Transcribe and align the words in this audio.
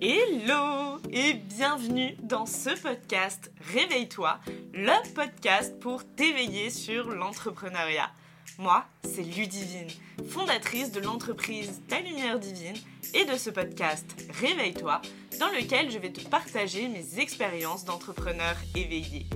Hello 0.00 1.00
et 1.10 1.34
bienvenue 1.34 2.14
dans 2.22 2.46
ce 2.46 2.70
podcast 2.80 3.50
Réveille-toi, 3.74 4.38
le 4.72 5.12
podcast 5.12 5.76
pour 5.80 6.04
t'éveiller 6.14 6.70
sur 6.70 7.08
l'entrepreneuriat. 7.10 8.08
Moi, 8.58 8.84
c'est 9.02 9.24
Ludivine, 9.24 9.88
fondatrice 10.28 10.92
de 10.92 11.00
l'entreprise 11.00 11.82
Ta 11.88 11.98
Lumière 11.98 12.38
Divine 12.38 12.76
et 13.12 13.24
de 13.24 13.36
ce 13.36 13.50
podcast 13.50 14.06
Réveille-toi, 14.40 15.02
dans 15.40 15.48
lequel 15.48 15.90
je 15.90 15.98
vais 15.98 16.12
te 16.12 16.24
partager 16.28 16.86
mes 16.86 17.18
expériences 17.18 17.84
d'entrepreneur 17.84 18.54
éveillé. 18.76 19.26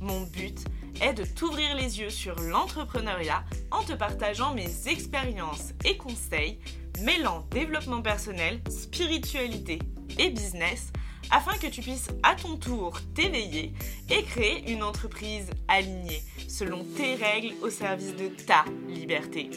Mon 0.00 0.22
but 0.22 0.64
est 1.00 1.14
de 1.14 1.24
t'ouvrir 1.24 1.74
les 1.76 2.00
yeux 2.00 2.10
sur 2.10 2.38
l'entrepreneuriat 2.40 3.44
en 3.70 3.82
te 3.82 3.92
partageant 3.92 4.54
mes 4.54 4.88
expériences 4.88 5.72
et 5.84 5.96
conseils 5.96 6.58
mêlant 7.02 7.46
développement 7.50 8.02
personnel, 8.02 8.60
spiritualité 8.68 9.78
et 10.18 10.30
business 10.30 10.92
afin 11.30 11.56
que 11.58 11.66
tu 11.66 11.80
puisses 11.80 12.08
à 12.22 12.34
ton 12.34 12.56
tour 12.56 12.98
t'éveiller 13.14 13.72
et 14.10 14.22
créer 14.22 14.70
une 14.70 14.82
entreprise 14.82 15.50
alignée 15.68 16.22
selon 16.48 16.84
tes 16.96 17.14
règles 17.14 17.54
au 17.62 17.70
service 17.70 18.16
de 18.16 18.28
ta 18.28 18.64
liberté. 18.88 19.50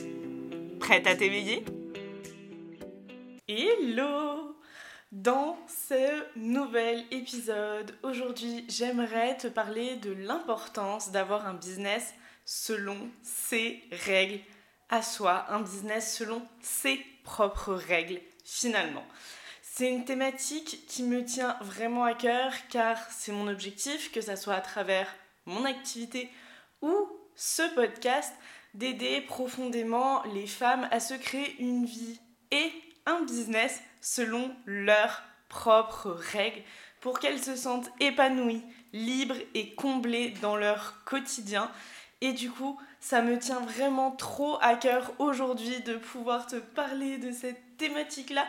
Prête 0.79 1.07
à 1.07 1.15
t'éveiller? 1.15 1.63
Hello 3.47 4.50
Dans 5.11 5.57
ce 5.67 6.23
nouvel 6.39 7.03
épisode, 7.11 7.97
aujourd'hui 8.01 8.63
j'aimerais 8.69 9.35
te 9.35 9.47
parler 9.47 9.97
de 9.97 10.13
l'importance 10.13 11.11
d'avoir 11.11 11.45
un 11.47 11.53
business 11.53 12.13
selon 12.45 12.97
ses 13.21 13.83
règles 14.05 14.39
à 14.87 15.01
soi, 15.01 15.47
un 15.49 15.59
business 15.59 16.15
selon 16.15 16.41
ses 16.61 16.97
propres 17.25 17.73
règles 17.73 18.21
finalement. 18.45 19.03
C'est 19.61 19.89
une 19.89 20.05
thématique 20.05 20.85
qui 20.87 21.03
me 21.03 21.25
tient 21.25 21.57
vraiment 21.59 22.05
à 22.05 22.13
cœur 22.13 22.53
car 22.69 22.97
c'est 23.11 23.33
mon 23.33 23.49
objectif, 23.49 24.13
que 24.13 24.21
ce 24.21 24.37
soit 24.37 24.55
à 24.55 24.61
travers 24.61 25.13
mon 25.45 25.65
activité 25.65 26.29
ou 26.81 26.95
ce 27.35 27.63
podcast, 27.75 28.33
d'aider 28.75 29.19
profondément 29.19 30.23
les 30.33 30.47
femmes 30.47 30.87
à 30.89 31.01
se 31.01 31.15
créer 31.15 31.53
une 31.59 31.83
vie 31.83 32.21
et 32.51 32.71
un 33.05 33.23
business 33.23 33.81
selon 34.01 34.53
leurs 34.65 35.23
propres 35.49 36.11
règles 36.11 36.61
pour 36.99 37.19
qu'elles 37.19 37.41
se 37.41 37.55
sentent 37.55 37.89
épanouies, 37.99 38.63
libres 38.93 39.35
et 39.53 39.73
comblées 39.75 40.33
dans 40.41 40.55
leur 40.55 41.03
quotidien. 41.05 41.71
Et 42.21 42.33
du 42.33 42.51
coup, 42.51 42.79
ça 42.99 43.21
me 43.21 43.39
tient 43.39 43.61
vraiment 43.61 44.11
trop 44.11 44.57
à 44.61 44.75
cœur 44.75 45.11
aujourd'hui 45.17 45.81
de 45.81 45.95
pouvoir 45.95 46.45
te 46.45 46.57
parler 46.57 47.17
de 47.17 47.31
cette 47.31 47.77
thématique-là 47.77 48.45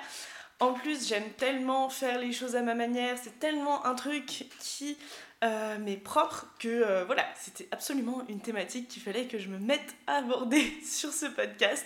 en 0.62 0.74
plus, 0.74 1.08
j'aime 1.08 1.28
tellement 1.32 1.90
faire 1.90 2.20
les 2.20 2.32
choses 2.32 2.54
à 2.54 2.62
ma 2.62 2.76
manière, 2.76 3.18
c'est 3.20 3.40
tellement 3.40 3.84
un 3.84 3.96
truc 3.96 4.46
qui 4.60 4.96
euh, 5.42 5.76
m'est 5.78 5.96
propre 5.96 6.46
que 6.60 6.68
euh, 6.68 7.04
voilà, 7.04 7.26
c'était 7.36 7.66
absolument 7.72 8.22
une 8.28 8.38
thématique 8.38 8.86
qu'il 8.86 9.02
fallait 9.02 9.26
que 9.26 9.38
je 9.38 9.48
me 9.48 9.58
mette 9.58 9.96
à 10.06 10.18
aborder 10.18 10.72
sur 10.86 11.12
ce 11.12 11.26
podcast. 11.26 11.84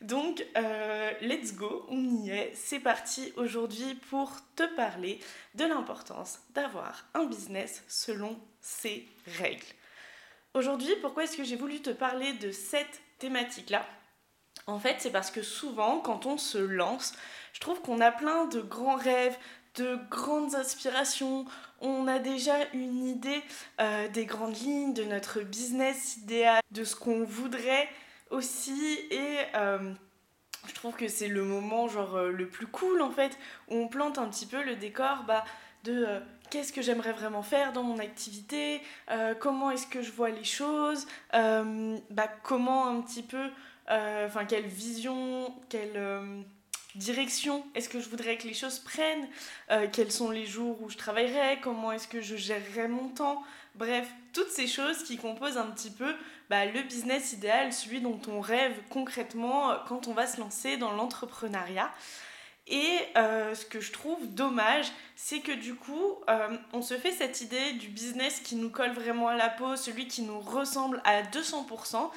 Donc, 0.00 0.46
euh, 0.56 1.12
let's 1.20 1.54
go, 1.54 1.84
on 1.90 2.02
y 2.02 2.30
est, 2.30 2.52
c'est 2.54 2.80
parti 2.80 3.34
aujourd'hui 3.36 3.94
pour 4.08 4.32
te 4.56 4.62
parler 4.74 5.20
de 5.56 5.66
l'importance 5.66 6.38
d'avoir 6.54 7.04
un 7.12 7.26
business 7.26 7.84
selon 7.86 8.38
ses 8.62 9.06
règles. 9.38 9.66
Aujourd'hui, 10.54 10.94
pourquoi 11.02 11.24
est-ce 11.24 11.36
que 11.36 11.44
j'ai 11.44 11.56
voulu 11.56 11.82
te 11.82 11.90
parler 11.90 12.32
de 12.34 12.50
cette 12.50 13.00
thématique-là? 13.18 13.86
En 14.66 14.78
fait, 14.78 14.96
c'est 15.00 15.10
parce 15.10 15.30
que 15.30 15.42
souvent, 15.42 16.00
quand 16.00 16.24
on 16.24 16.38
se 16.38 16.58
lance, 16.58 17.12
je 17.52 17.60
trouve 17.60 17.80
qu'on 17.82 18.00
a 18.00 18.10
plein 18.10 18.46
de 18.46 18.60
grands 18.60 18.96
rêves, 18.96 19.36
de 19.74 19.98
grandes 20.10 20.54
aspirations. 20.54 21.44
On 21.80 22.08
a 22.08 22.18
déjà 22.18 22.56
une 22.72 23.06
idée 23.06 23.42
euh, 23.80 24.08
des 24.08 24.24
grandes 24.24 24.56
lignes, 24.56 24.94
de 24.94 25.04
notre 25.04 25.40
business 25.42 26.16
idéal, 26.16 26.60
de 26.70 26.84
ce 26.84 26.96
qu'on 26.96 27.22
voudrait 27.22 27.88
aussi. 28.30 28.98
Et 29.10 29.38
euh, 29.54 29.92
je 30.66 30.74
trouve 30.74 30.94
que 30.94 31.08
c'est 31.08 31.28
le 31.28 31.44
moment 31.44 31.88
genre 31.88 32.16
euh, 32.16 32.30
le 32.30 32.48
plus 32.48 32.66
cool 32.66 33.02
en 33.02 33.10
fait, 33.10 33.36
où 33.68 33.76
on 33.76 33.88
plante 33.88 34.18
un 34.18 34.28
petit 34.28 34.46
peu 34.46 34.62
le 34.62 34.76
décor 34.76 35.24
bah, 35.26 35.44
de 35.84 36.06
qu'est-ce 36.50 36.72
que 36.72 36.82
j'aimerais 36.82 37.12
vraiment 37.12 37.42
faire 37.42 37.72
dans 37.72 37.84
mon 37.84 37.98
activité, 37.98 38.82
comment 39.38 39.70
est-ce 39.70 39.86
que 39.86 40.02
je 40.02 40.10
vois 40.10 40.30
les 40.30 40.44
choses, 40.44 41.06
bah, 41.32 42.28
comment 42.42 42.88
un 42.88 43.00
petit 43.00 43.22
peu, 43.22 43.48
enfin 43.88 44.44
quelle 44.46 44.66
vision, 44.66 45.54
quelle 45.68 46.44
direction. 46.94 47.64
Est-ce 47.74 47.88
que 47.88 48.00
je 48.00 48.08
voudrais 48.08 48.36
que 48.36 48.46
les 48.46 48.54
choses 48.54 48.78
prennent, 48.78 49.28
euh, 49.70 49.86
quels 49.90 50.12
sont 50.12 50.30
les 50.30 50.46
jours 50.46 50.80
où 50.82 50.88
je 50.88 50.96
travaillerai, 50.96 51.58
comment 51.62 51.92
est-ce 51.92 52.08
que 52.08 52.20
je 52.20 52.36
gérerai 52.36 52.88
mon 52.88 53.08
temps, 53.08 53.42
bref, 53.74 54.08
toutes 54.32 54.50
ces 54.50 54.66
choses 54.66 55.02
qui 55.04 55.16
composent 55.16 55.58
un 55.58 55.70
petit 55.70 55.90
peu 55.90 56.14
bah, 56.48 56.66
le 56.66 56.82
business 56.82 57.32
idéal, 57.32 57.72
celui 57.72 58.00
dont 58.00 58.20
on 58.28 58.40
rêve 58.40 58.76
concrètement 58.90 59.70
euh, 59.70 59.76
quand 59.88 60.08
on 60.08 60.14
va 60.14 60.26
se 60.26 60.40
lancer 60.40 60.76
dans 60.76 60.92
l'entrepreneuriat. 60.92 61.90
Et 62.66 62.98
euh, 63.16 63.54
ce 63.54 63.64
que 63.64 63.80
je 63.80 63.90
trouve 63.90 64.26
dommage, 64.28 64.86
c'est 65.16 65.40
que 65.40 65.50
du 65.50 65.74
coup, 65.74 66.20
on 66.72 66.82
se 66.82 66.96
fait 66.96 67.10
cette 67.10 67.40
idée 67.40 67.72
du 67.72 67.88
business 67.88 68.38
qui 68.40 68.54
nous 68.54 68.70
colle 68.70 68.92
vraiment 68.92 69.26
à 69.26 69.34
la 69.34 69.48
peau, 69.48 69.74
celui 69.74 70.06
qui 70.06 70.22
nous 70.22 70.38
ressemble 70.38 71.02
à 71.04 71.22
200%, 71.22 72.10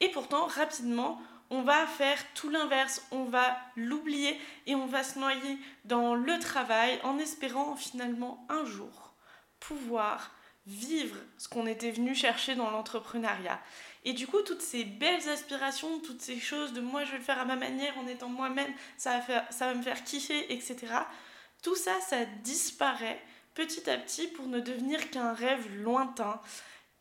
et 0.00 0.08
pourtant, 0.08 0.46
rapidement, 0.46 1.20
on 1.50 1.62
va 1.62 1.86
faire 1.86 2.18
tout 2.34 2.48
l'inverse, 2.48 3.04
on 3.10 3.24
va 3.24 3.58
l'oublier 3.76 4.40
et 4.66 4.74
on 4.74 4.86
va 4.86 5.02
se 5.02 5.18
noyer 5.18 5.58
dans 5.84 6.14
le 6.14 6.38
travail 6.38 6.98
en 7.02 7.18
espérant 7.18 7.74
finalement 7.74 8.46
un 8.48 8.64
jour 8.64 9.14
pouvoir 9.58 10.32
vivre 10.66 11.16
ce 11.36 11.48
qu'on 11.48 11.66
était 11.66 11.90
venu 11.90 12.14
chercher 12.14 12.54
dans 12.54 12.70
l'entrepreneuriat. 12.70 13.60
Et 14.04 14.12
du 14.12 14.26
coup, 14.26 14.40
toutes 14.42 14.62
ces 14.62 14.84
belles 14.84 15.28
aspirations, 15.28 16.00
toutes 16.00 16.22
ces 16.22 16.38
choses 16.38 16.72
de 16.72 16.80
moi 16.80 17.04
je 17.04 17.12
vais 17.12 17.18
le 17.18 17.24
faire 17.24 17.40
à 17.40 17.44
ma 17.44 17.56
manière 17.56 17.98
en 17.98 18.06
étant 18.06 18.28
moi-même, 18.28 18.72
ça 18.96 19.18
va, 19.18 19.50
ça 19.50 19.66
va 19.66 19.74
me 19.74 19.82
faire 19.82 20.04
kiffer, 20.04 20.52
etc. 20.52 20.76
Tout 21.62 21.74
ça, 21.76 22.00
ça 22.00 22.24
disparaît 22.42 23.20
petit 23.54 23.90
à 23.90 23.98
petit 23.98 24.28
pour 24.28 24.46
ne 24.46 24.60
devenir 24.60 25.10
qu'un 25.10 25.32
rêve 25.32 25.68
lointain. 25.82 26.40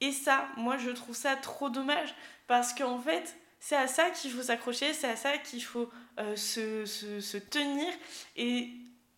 Et 0.02 0.12
ça, 0.12 0.48
moi 0.58 0.78
je 0.78 0.90
trouve 0.90 1.16
ça 1.16 1.36
trop 1.36 1.70
dommage 1.70 2.14
parce 2.48 2.74
qu'en 2.74 3.00
fait, 3.00 3.38
c'est 3.60 3.76
à 3.76 3.88
ça 3.88 4.10
qu'il 4.10 4.32
faut 4.32 4.42
s'accrocher, 4.42 4.94
c'est 4.94 5.10
à 5.10 5.16
ça 5.16 5.38
qu'il 5.38 5.64
faut 5.64 5.90
euh, 6.20 6.36
se, 6.36 6.86
se, 6.86 7.20
se, 7.20 7.38
tenir. 7.38 7.92
Et 8.36 8.70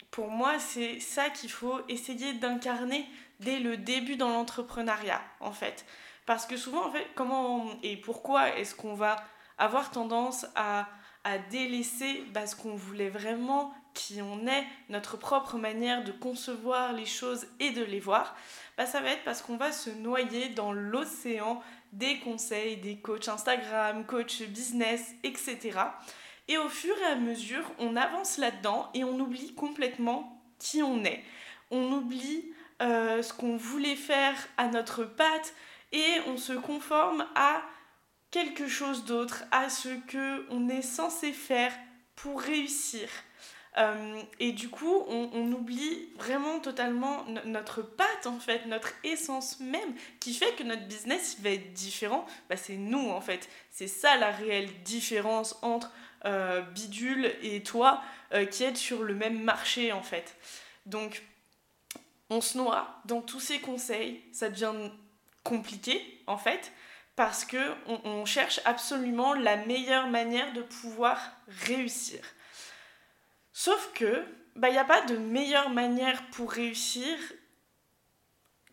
pour 0.10 0.30
moi, 0.30 0.60
c'est 0.60 1.00
ça 1.00 1.30
qu'il 1.30 1.52
faut 1.52 1.80
essayer 1.88 2.34
d'incarner 2.34 3.08
dès 3.40 3.60
le 3.60 3.78
début 3.78 4.16
dans 4.16 4.30
l'entrepreneuriat, 4.30 5.22
en 5.40 5.52
fait. 5.52 5.86
Parce 6.26 6.46
que 6.46 6.58
souvent, 6.58 6.88
en 6.88 6.92
fait, 6.92 7.08
comment 7.16 7.70
et 7.84 7.98
pourquoi 7.98 8.58
est-ce 8.58 8.76
qu'on 8.76 8.96
va 8.96 9.16
avoir 9.58 9.92
tendance 9.92 10.46
à, 10.56 10.88
à 11.24 11.38
délaisser 11.38 12.24
bah, 12.34 12.48
ce 12.48 12.56
qu'on 12.56 12.76
voulait 12.76 13.10
vraiment, 13.10 13.74
qui 13.94 14.22
on 14.22 14.48
est, 14.48 14.66
notre 14.90 15.18
propre 15.18 15.58
manière 15.58 16.04
de 16.04 16.12
concevoir 16.12 16.94
les 16.94 17.06
choses 17.06 17.48
et 17.60 17.72
de 17.72 17.84
les 17.84 18.00
voir, 18.00 18.36
bah, 18.78 18.86
ça 18.86 19.02
va 19.02 19.10
être 19.10 19.24
parce 19.24 19.42
qu'on 19.42 19.58
va 19.58 19.72
se 19.72 19.90
noyer 19.90 20.50
dans 20.50 20.72
l'océan 20.72 21.62
des 21.92 22.20
conseils, 22.20 22.78
des 22.78 22.98
coachs 22.98 23.28
Instagram, 23.28 24.06
coach 24.06 24.42
business, 24.44 25.14
etc. 25.24 25.80
Et 26.48 26.58
au 26.58 26.70
fur 26.70 26.98
et 26.98 27.06
à 27.06 27.16
mesure, 27.16 27.64
on 27.80 27.96
avance 27.96 28.38
là-dedans 28.38 28.90
et 28.94 29.04
on 29.04 29.20
oublie 29.20 29.54
complètement 29.56 30.42
qui 30.60 30.84
on 30.84 31.04
est. 31.04 31.24
On 31.70 31.92
oublie 31.92 32.54
euh, 32.82 33.22
ce 33.22 33.34
qu'on 33.34 33.58
voulait 33.58 33.96
faire 33.96 34.36
à 34.58 34.68
notre 34.68 35.04
patte 35.04 35.54
et 35.92 36.20
on 36.28 36.38
se 36.38 36.54
conforme 36.54 37.26
à 37.36 37.62
quelque 38.32 38.68
chose 38.68 39.06
d'autre, 39.06 39.44
à 39.52 39.70
ce 39.70 39.90
que 40.08 40.46
on 40.50 40.70
est 40.70 40.82
censé 40.82 41.32
faire 41.34 41.74
pour 42.16 42.42
réussir. 42.42 43.10
Euh, 43.78 44.22
et 44.40 44.52
du 44.52 44.70
coup, 44.70 45.06
on, 45.08 45.52
oublie 45.54 46.10
vraiment 46.18 46.60
totalement 46.60 47.26
notre 47.46 47.82
patte, 47.82 48.28
en 48.28 48.40
fait, 48.40 48.66
notre 48.66 48.92
essence 49.04 49.60
même, 49.60 49.96
qui 50.20 50.34
fait 50.34 50.54
que 50.56 50.64
notre 50.64 50.86
business 50.88 51.38
va 51.40 51.52
être 51.52 51.74
différent. 51.74 52.26
Bah, 52.50 52.58
c'est 52.58 52.76
nous, 52.76 53.10
en 53.10 53.22
fait. 53.22 53.48
C'est 53.70 53.88
ça 53.88 54.18
la 54.18 54.32
réelle 54.32 54.70
différence 54.84 55.58
entre 55.62 55.92
euh, 56.26 56.62
Bidule 56.62 57.34
et 57.42 57.64
toi, 57.64 58.02
euh, 58.34 58.46
qui 58.46 58.64
êtes 58.64 58.78
sur 58.78 59.04
le 59.04 59.16
même 59.16 59.42
marché, 59.42 59.94
en 59.94 60.04
fait. 60.04 60.36
Donc, 60.86 61.24
on 62.30 62.42
se 62.42 62.58
noie 62.58 63.02
dans 63.06 63.22
tous 63.22 63.40
ces 63.40 63.60
conseils. 63.60 64.22
Ça 64.34 64.50
devient 64.50 64.74
compliqué, 65.44 66.22
en 66.28 66.38
fait, 66.38 66.74
parce 67.16 67.46
que 67.46 67.58
on 67.88 68.26
cherche 68.26 68.60
absolument 68.66 69.34
la 69.34 69.58
meilleure 69.66 70.08
manière 70.08 70.52
de 70.54 70.62
pouvoir 70.62 71.20
réussir. 71.48 72.20
Sauf 73.64 73.92
que, 73.94 74.26
bah, 74.56 74.70
il 74.70 74.72
n'y 74.72 74.80
a 74.80 74.84
pas 74.84 75.04
de 75.04 75.18
meilleure 75.18 75.70
manière 75.70 76.26
pour 76.32 76.52
réussir 76.52 77.16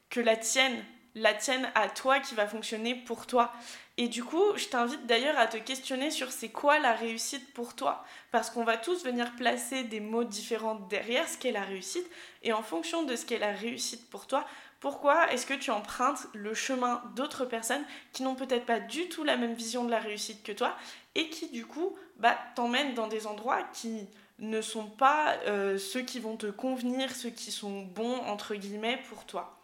que 0.08 0.18
la 0.18 0.34
tienne. 0.34 0.82
la 1.14 1.34
tienne 1.34 1.70
à 1.74 1.90
toi 1.90 2.20
qui 2.20 2.34
va 2.34 2.46
fonctionner 2.46 2.94
pour 2.94 3.26
toi. 3.26 3.52
Et 3.98 4.08
du 4.08 4.24
coup, 4.24 4.56
je 4.56 4.64
t'invite 4.68 5.04
d'ailleurs 5.04 5.38
à 5.38 5.46
te 5.46 5.58
questionner 5.58 6.10
sur 6.10 6.32
c'est 6.32 6.48
quoi 6.48 6.78
la 6.78 6.94
réussite 6.94 7.52
pour 7.52 7.76
toi. 7.76 8.02
Parce 8.30 8.48
qu'on 8.48 8.64
va 8.64 8.78
tous 8.78 9.04
venir 9.04 9.36
placer 9.36 9.84
des 9.84 10.00
mots 10.00 10.24
différents 10.24 10.76
derrière 10.76 11.28
ce 11.28 11.36
qu'est 11.36 11.52
la 11.52 11.64
réussite. 11.64 12.08
Et 12.42 12.54
en 12.54 12.62
fonction 12.62 13.02
de 13.02 13.14
ce 13.14 13.26
qu'est 13.26 13.38
la 13.38 13.52
réussite 13.52 14.08
pour 14.08 14.26
toi, 14.26 14.46
pourquoi 14.80 15.30
est-ce 15.30 15.44
que 15.44 15.52
tu 15.52 15.70
empruntes 15.70 16.28
le 16.32 16.54
chemin 16.54 17.02
d'autres 17.14 17.44
personnes 17.44 17.84
qui 18.14 18.22
n'ont 18.22 18.36
peut-être 18.36 18.64
pas 18.64 18.80
du 18.80 19.10
tout 19.10 19.22
la 19.22 19.36
même 19.36 19.52
vision 19.52 19.84
de 19.84 19.90
la 19.90 20.00
réussite 20.00 20.42
que 20.42 20.52
toi 20.52 20.74
et 21.14 21.28
qui 21.28 21.50
du 21.50 21.66
coup 21.66 21.94
bah, 22.16 22.38
t'emmènent 22.54 22.94
dans 22.94 23.08
des 23.08 23.26
endroits 23.26 23.64
qui 23.74 24.08
ne 24.38 24.60
sont 24.60 24.86
pas 24.86 25.36
euh, 25.46 25.78
ceux 25.78 26.02
qui 26.02 26.20
vont 26.20 26.36
te 26.36 26.46
convenir, 26.46 27.14
ceux 27.14 27.30
qui 27.30 27.50
sont 27.50 27.82
bons 27.82 28.18
entre 28.26 28.54
guillemets 28.54 29.00
pour 29.08 29.24
toi. 29.24 29.60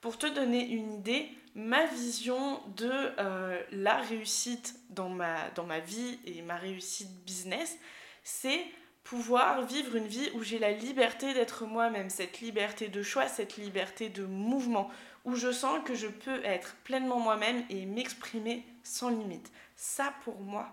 Pour 0.00 0.18
te 0.18 0.26
donner 0.26 0.66
une 0.66 0.94
idée, 0.94 1.28
ma 1.54 1.86
vision 1.86 2.60
de 2.76 2.90
euh, 2.90 3.60
la 3.72 3.96
réussite 3.96 4.74
dans 4.90 5.08
ma, 5.08 5.50
dans 5.50 5.64
ma 5.64 5.80
vie 5.80 6.18
et 6.24 6.42
ma 6.42 6.56
réussite 6.56 7.10
business, 7.24 7.78
c'est 8.24 8.64
pouvoir 9.04 9.66
vivre 9.66 9.96
une 9.96 10.06
vie 10.06 10.30
où 10.34 10.42
j'ai 10.42 10.58
la 10.58 10.72
liberté 10.72 11.34
d'être 11.34 11.66
moi-même, 11.66 12.10
cette 12.10 12.40
liberté 12.40 12.88
de 12.88 13.02
choix, 13.02 13.28
cette 13.28 13.56
liberté 13.56 14.08
de 14.08 14.24
mouvement, 14.24 14.90
où 15.24 15.34
je 15.34 15.52
sens 15.52 15.80
que 15.84 15.94
je 15.94 16.06
peux 16.06 16.44
être 16.44 16.76
pleinement 16.84 17.18
moi-même 17.18 17.64
et 17.70 17.86
m'exprimer 17.86 18.64
sans 18.82 19.10
limite. 19.10 19.50
Ça, 19.76 20.14
pour 20.24 20.40
moi, 20.40 20.68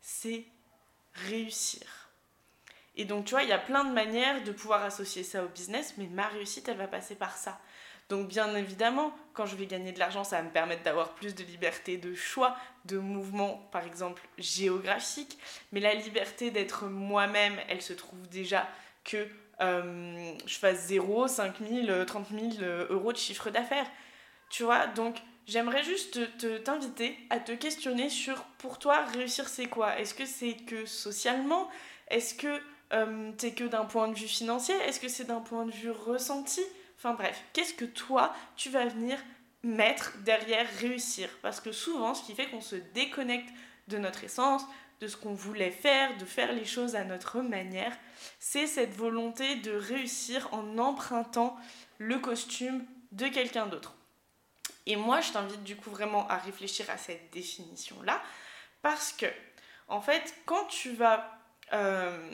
c'est 0.00 0.44
réussir. 1.12 2.03
Et 2.96 3.04
donc, 3.04 3.24
tu 3.24 3.30
vois, 3.30 3.42
il 3.42 3.48
y 3.48 3.52
a 3.52 3.58
plein 3.58 3.84
de 3.84 3.92
manières 3.92 4.42
de 4.44 4.52
pouvoir 4.52 4.82
associer 4.84 5.24
ça 5.24 5.44
au 5.44 5.48
business, 5.48 5.94
mais 5.98 6.06
ma 6.06 6.28
réussite, 6.28 6.68
elle 6.68 6.76
va 6.76 6.86
passer 6.86 7.14
par 7.16 7.36
ça. 7.36 7.58
Donc 8.08 8.28
bien 8.28 8.54
évidemment, 8.54 9.16
quand 9.32 9.46
je 9.46 9.56
vais 9.56 9.66
gagner 9.66 9.92
de 9.92 9.98
l'argent, 9.98 10.24
ça 10.24 10.36
va 10.36 10.42
me 10.42 10.50
permettre 10.50 10.82
d'avoir 10.82 11.14
plus 11.14 11.34
de 11.34 11.42
liberté 11.42 11.96
de 11.96 12.14
choix, 12.14 12.56
de 12.84 12.98
mouvement, 12.98 13.66
par 13.72 13.84
exemple 13.84 14.22
géographique. 14.38 15.38
Mais 15.72 15.80
la 15.80 15.94
liberté 15.94 16.50
d'être 16.50 16.84
moi-même, 16.84 17.56
elle 17.68 17.80
se 17.80 17.94
trouve 17.94 18.28
déjà 18.28 18.68
que 19.04 19.26
euh, 19.60 20.34
je 20.46 20.54
fasse 20.56 20.86
0, 20.86 21.28
5 21.28 21.54
000, 21.86 22.04
30 22.04 22.26
000 22.58 22.64
euros 22.90 23.12
de 23.12 23.18
chiffre 23.18 23.50
d'affaires. 23.50 23.86
Tu 24.50 24.64
vois, 24.64 24.86
donc 24.86 25.16
j'aimerais 25.46 25.82
juste 25.82 26.20
t'inviter 26.64 27.16
à 27.30 27.40
te 27.40 27.52
questionner 27.52 28.10
sur 28.10 28.44
pour 28.58 28.78
toi 28.78 29.04
réussir 29.14 29.48
c'est 29.48 29.66
quoi? 29.66 29.98
Est-ce 29.98 30.14
que 30.14 30.26
c'est 30.26 30.54
que 30.66 30.84
socialement? 30.84 31.70
Est-ce 32.08 32.34
que 32.34 32.60
euh, 32.92 33.32
c'est 33.38 33.52
que 33.52 33.64
d'un 33.64 33.84
point 33.84 34.08
de 34.08 34.14
vue 34.14 34.28
financier 34.28 34.74
Est-ce 34.86 35.00
que 35.00 35.08
c'est 35.08 35.24
d'un 35.24 35.40
point 35.40 35.64
de 35.64 35.72
vue 35.72 35.90
ressenti? 35.90 36.62
Enfin 36.96 37.14
bref, 37.14 37.42
qu'est-ce 37.52 37.74
que 37.74 37.84
toi, 37.84 38.34
tu 38.56 38.70
vas 38.70 38.86
venir 38.86 39.18
mettre 39.62 40.16
derrière 40.18 40.66
réussir? 40.78 41.28
Parce 41.42 41.60
que 41.60 41.72
souvent, 41.72 42.14
ce 42.14 42.24
qui 42.24 42.34
fait 42.34 42.46
qu'on 42.46 42.60
se 42.60 42.76
déconnecte 42.76 43.48
de 43.88 43.98
notre 43.98 44.24
essence, 44.24 44.62
de 45.00 45.08
ce 45.08 45.16
qu'on 45.16 45.34
voulait 45.34 45.70
faire, 45.70 46.16
de 46.18 46.24
faire 46.24 46.52
les 46.52 46.64
choses 46.64 46.94
à 46.94 47.04
notre 47.04 47.40
manière, 47.40 47.96
c'est 48.38 48.66
cette 48.66 48.94
volonté 48.94 49.56
de 49.56 49.72
réussir 49.72 50.48
en 50.52 50.78
empruntant 50.78 51.56
le 51.98 52.18
costume 52.18 52.84
de 53.12 53.28
quelqu'un 53.28 53.66
d'autre. 53.66 53.94
Et 54.86 54.96
moi, 54.96 55.20
je 55.20 55.32
t'invite 55.32 55.64
du 55.64 55.76
coup 55.76 55.90
vraiment 55.90 56.28
à 56.28 56.36
réfléchir 56.36 56.88
à 56.90 56.96
cette 56.96 57.30
définition-là, 57.32 58.22
parce 58.82 59.12
que, 59.12 59.26
en 59.88 60.00
fait, 60.00 60.34
quand 60.46 60.64
tu 60.66 60.92
vas 60.92 61.38
euh, 61.72 62.30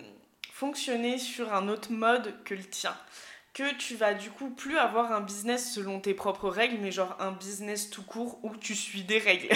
fonctionner 0.60 1.16
sur 1.16 1.54
un 1.54 1.68
autre 1.68 1.90
mode 1.90 2.34
que 2.44 2.52
le 2.52 2.62
tien, 2.62 2.94
que 3.54 3.74
tu 3.76 3.96
vas 3.96 4.12
du 4.12 4.30
coup 4.30 4.50
plus 4.50 4.76
avoir 4.76 5.10
un 5.10 5.22
business 5.22 5.72
selon 5.72 6.00
tes 6.00 6.12
propres 6.12 6.50
règles, 6.50 6.76
mais 6.82 6.92
genre 6.92 7.16
un 7.18 7.32
business 7.32 7.88
tout 7.88 8.02
court 8.02 8.38
où 8.42 8.54
tu 8.56 8.74
suis 8.74 9.02
des 9.02 9.16
règles. 9.16 9.48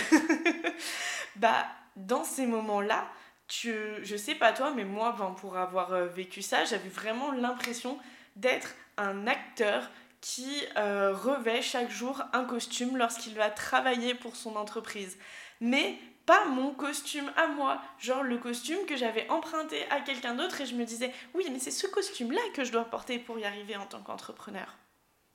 bah, 1.37 1.67
dans 1.97 2.25
ces 2.25 2.47
moments-là, 2.47 3.07
tu, 3.49 3.75
je 4.03 4.17
sais 4.17 4.35
pas 4.35 4.55
toi, 4.55 4.73
mais 4.75 4.85
moi, 4.85 5.15
pour 5.39 5.59
avoir 5.59 5.93
euh, 5.93 6.07
vécu 6.07 6.41
ça, 6.41 6.65
j'avais 6.65 6.89
vraiment 6.89 7.33
l'impression 7.33 7.99
d'être 8.37 8.75
un 8.97 9.27
acteur 9.27 9.91
qui 10.23 10.63
euh, 10.79 11.13
revêt 11.13 11.61
chaque 11.61 11.91
jour 11.91 12.23
un 12.33 12.45
costume 12.45 12.97
lorsqu'il 12.97 13.35
va 13.35 13.51
travailler 13.51 14.15
pour 14.15 14.37
son 14.37 14.57
entreprise. 14.57 15.19
Mais 15.61 15.99
pas 16.27 16.47
mon 16.47 16.73
costume 16.73 17.31
à 17.37 17.49
moi, 17.49 17.81
genre 17.99 18.23
le 18.23 18.39
costume 18.39 18.85
que 18.87 18.97
j'avais 18.97 19.29
emprunté 19.31 19.85
à 19.91 20.01
quelqu'un 20.01 20.35
d'autre 20.35 20.61
et 20.61 20.67
je 20.67 20.75
me 20.75 20.85
disais 20.85 21.13
oui 21.35 21.47
mais 21.53 21.59
c'est 21.59 21.71
ce 21.71 21.87
costume 21.87 22.33
là 22.33 22.41
que 22.55 22.65
je 22.65 22.73
dois 22.73 22.85
porter 22.85 23.19
pour 23.19 23.39
y 23.39 23.45
arriver 23.45 23.77
en 23.77 23.87
tant 23.87 24.01
qu'entrepreneur. 24.01 24.77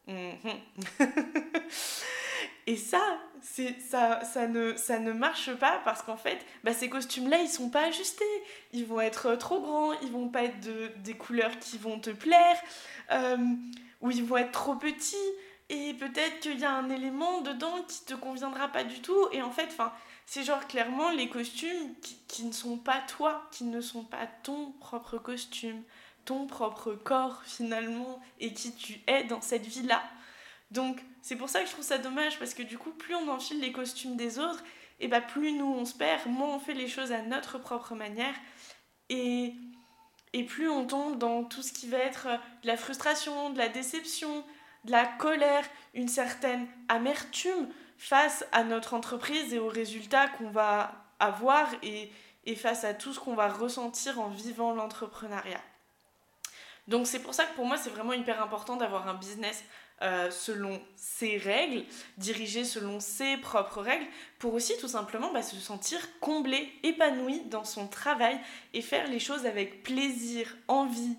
Mhm. 0.09 0.59
et 2.67 2.75
ça, 2.75 2.99
ça 3.41 4.47
ne 4.47 5.11
marche 5.11 5.53
pas 5.55 5.81
parce 5.85 6.01
qu'en 6.01 6.17
fait, 6.17 6.39
bah, 6.63 6.73
ces 6.73 6.89
costumes-là, 6.89 7.37
ils 7.39 7.49
sont 7.49 7.69
pas 7.69 7.85
ajustés. 7.85 8.25
Ils 8.73 8.85
vont 8.85 9.01
être 9.01 9.35
trop 9.35 9.61
grands, 9.61 9.93
ils 10.01 10.11
vont 10.11 10.29
pas 10.29 10.43
être 10.43 10.59
de, 10.61 10.91
des 10.97 11.13
couleurs 11.13 11.57
qui 11.59 11.77
vont 11.77 11.99
te 11.99 12.09
plaire, 12.09 12.57
euh, 13.11 13.37
ou 14.01 14.11
ils 14.11 14.23
vont 14.23 14.37
être 14.37 14.51
trop 14.51 14.75
petits. 14.75 15.15
Et 15.69 15.93
peut-être 15.93 16.39
qu'il 16.39 16.59
y 16.59 16.65
a 16.65 16.71
un 16.71 16.89
élément 16.89 17.41
dedans 17.41 17.83
qui 17.87 18.03
te 18.03 18.15
conviendra 18.15 18.67
pas 18.69 18.83
du 18.83 19.01
tout. 19.01 19.27
Et 19.31 19.43
en 19.43 19.51
fait, 19.51 19.67
enfin, 19.67 19.93
c'est 20.31 20.43
genre 20.43 20.67
clairement 20.67 21.09
les 21.09 21.27
costumes 21.27 21.95
qui, 22.27 22.45
ne 22.45 22.51
sont 22.51 22.77
pas 22.77 23.01
toi, 23.07 23.49
qui 23.51 23.63
ne 23.63 23.81
sont 23.81 24.03
pas 24.03 24.27
ton 24.43 24.73
propre 24.73 25.17
costume, 25.17 25.81
ton 26.23 26.45
propre 26.45 26.93
corps 26.93 27.41
finalement, 27.45 28.21
et 28.39 28.53
qui 28.53 28.71
tu 28.75 29.01
es 29.07 29.23
dans 29.23 29.41
cette 29.41 29.65
vie-là. 29.65 30.03
Donc 30.69 31.03
c'est 31.23 31.35
pour 31.35 31.49
ça 31.49 31.61
que 31.61 31.65
je 31.65 31.71
trouve 31.71 31.83
ça 31.83 31.97
dommage, 31.97 32.37
parce 32.37 32.53
que 32.53 32.61
du 32.61 32.77
coup, 32.77 32.91
plus 32.91 33.15
on 33.15 33.27
enfile 33.27 33.59
les 33.59 33.71
costumes 33.71 34.17
des 34.17 34.37
autres, 34.37 34.63
et 34.99 35.07
bah 35.07 35.19
plus 35.19 35.53
nous 35.53 35.65
on 35.65 35.83
se 35.83 35.95
perd, 35.95 36.27
moins 36.27 36.57
on 36.57 36.59
fait 36.59 36.75
les 36.75 36.87
choses 36.87 37.11
à 37.11 37.23
notre 37.23 37.57
propre 37.57 37.95
manière, 37.95 38.35
et, 39.09 39.55
et 40.33 40.43
plus 40.43 40.69
on 40.69 40.85
tombe 40.85 41.17
dans 41.17 41.43
tout 41.43 41.63
ce 41.63 41.73
qui 41.73 41.87
va 41.87 41.97
être 41.97 42.27
de 42.61 42.67
la 42.67 42.77
frustration, 42.77 43.49
de 43.49 43.57
la 43.57 43.69
déception, 43.69 44.45
de 44.85 44.91
la 44.91 45.07
colère, 45.07 45.65
une 45.95 46.07
certaine 46.07 46.67
amertume 46.87 47.67
face 47.99 48.45
à 48.53 48.63
notre 48.63 48.93
entreprise 48.93 49.53
et 49.53 49.59
aux 49.59 49.67
résultats 49.67 50.29
qu'on 50.29 50.49
va 50.49 50.93
avoir 51.19 51.67
et, 51.83 52.09
face 52.55 52.83
à 52.83 52.95
tout 52.95 53.13
ce 53.13 53.19
qu'on 53.19 53.35
va 53.35 53.47
ressentir 53.47 54.19
en 54.19 54.29
vivant 54.29 54.73
l'entrepreneuriat. 54.73 55.61
Donc 56.87 57.05
c'est 57.05 57.19
pour 57.19 57.35
ça 57.35 57.45
que 57.45 57.53
pour 57.53 57.65
moi 57.65 57.77
c'est 57.77 57.91
vraiment 57.91 58.13
hyper 58.13 58.41
important 58.41 58.75
d'avoir 58.75 59.07
un 59.07 59.13
business 59.13 59.63
euh, 60.01 60.31
selon 60.31 60.81
ses 60.95 61.37
règles, 61.37 61.83
dirigé 62.17 62.63
selon 62.63 62.99
ses 62.99 63.37
propres 63.37 63.81
règles, 63.81 64.07
pour 64.39 64.55
aussi 64.55 64.75
tout 64.79 64.87
simplement 64.87 65.31
bah, 65.31 65.43
se 65.43 65.57
sentir 65.57 65.99
comblé, 66.21 66.71
épanoui 66.81 67.41
dans 67.45 67.65
son 67.65 67.87
travail 67.87 68.39
et 68.73 68.81
faire 68.81 69.07
les 69.07 69.19
choses 69.19 69.45
avec 69.45 69.83
plaisir, 69.83 70.57
envie, 70.67 71.17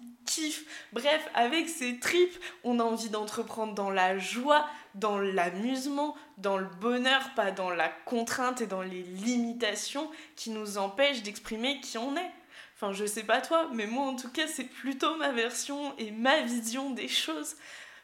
bref, 0.93 1.29
avec 1.35 1.69
ses 1.69 1.99
tripes, 1.99 2.37
on 2.65 2.79
a 2.81 2.83
envie 2.83 3.11
d'entreprendre 3.11 3.75
dans 3.75 3.91
la 3.91 4.19
joie, 4.19 4.69
dans 4.95 5.19
l'amusement, 5.19 6.17
dans 6.39 6.59
le 6.59 6.67
bonheur, 6.81 7.31
pas 7.35 7.51
dans 7.51 7.71
la 7.71 7.89
contrainte 7.89 8.61
et 8.61 8.67
dans 8.67 8.83
les 8.83 9.03
limitations 9.03 10.11
qui 10.37 10.51
nous 10.51 10.79
empêchent 10.79 11.23
d'exprimer 11.23 11.81
qui 11.81 11.99
on 11.99 12.17
est. 12.17 12.31
Enfin, 12.77 12.93
je 12.93 13.05
sais 13.05 13.25
pas 13.25 13.41
toi, 13.41 13.69
mais 13.75 13.87
moi 13.87 14.07
en 14.07 14.17
tout 14.17 14.31
cas, 14.31 14.47
c'est 14.47 14.65
plutôt 14.65 15.17
ma 15.17 15.33
version 15.33 15.95
et 15.99 16.11
ma 16.11 16.41
vision 16.43 16.91
des 16.91 17.09
choses. 17.09 17.57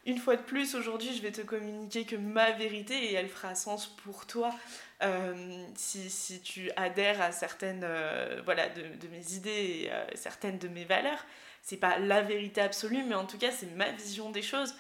Une 0.05 0.19
fois 0.19 0.37
de 0.37 0.43
plus, 0.43 0.77
aujourd'hui, 0.77 1.13
je 1.17 1.21
vais 1.21 1.33
te 1.33 1.41
communiquer 1.41 2.05
que 2.05 2.15
ma 2.15 2.53
vérité 2.53 2.95
et 2.95 3.15
elle 3.15 3.29
fera 3.29 3.57
sens 3.57 3.87
pour 4.05 4.27
toi 4.27 4.55
euh, 5.03 5.65
si, 5.75 6.09
si, 6.09 6.41
tu 6.41 6.71
adhères 6.77 7.21
à 7.21 7.33
certaines 7.33 7.83
euh, 7.85 8.41
voilà, 8.45 8.69
de, 8.69 8.83
de, 8.83 9.09
mes 9.09 9.33
idées 9.35 9.51
et 9.51 9.93
euh, 9.93 10.05
certaines 10.15 10.59
de 10.59 10.69
mes 10.69 10.85
valeurs 10.85 11.27
c'est 11.67 11.79
pas 11.79 11.99
la 11.99 12.23
vérité 12.23 12.61
absolue, 12.61 13.03
mais 13.03 13.17
en 13.17 13.27
tout 13.27 13.39
cas, 13.39 13.51
c'est 13.51 13.75
ma 13.75 13.91
vision 13.91 14.31
des 14.31 14.41
choses. 14.41 14.77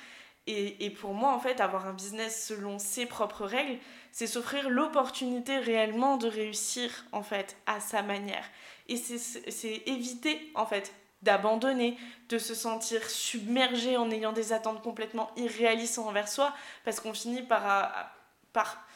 Et, 0.46 0.90
pour 0.90 1.14
moi, 1.14 1.34
en 1.34 1.40
fait, 1.40 1.60
avoir 1.60 1.88
un 1.88 1.92
business 1.92 2.46
selon 2.46 2.78
ses 2.78 3.06
propres 3.06 3.44
règles, 3.44 3.80
c'est 4.12 4.28
s'offrir 4.28 4.70
l'opportunité 4.70 5.58
réellement 5.58 6.16
de 6.16 6.28
réussir, 6.28 7.04
en 7.10 7.24
fait, 7.24 7.56
à 7.66 7.80
sa 7.80 8.02
manière. 8.02 8.44
Et 8.88 8.96
c'est 8.96 9.82
éviter, 9.86 10.52
en 10.54 10.64
fait, 10.64 10.94
d'abandonner, 11.22 11.98
de 12.28 12.38
se 12.38 12.54
sentir 12.54 13.02
submergé 13.10 13.96
en 13.96 14.08
ayant 14.12 14.32
des 14.32 14.52
attentes 14.52 14.80
complètement 14.80 15.32
irréalistes 15.36 15.98
envers 15.98 16.28
soi, 16.28 16.54
parce 16.84 17.00
qu'on 17.00 17.14
finit 17.14 17.42
par, 17.42 18.12
par, 18.52 18.86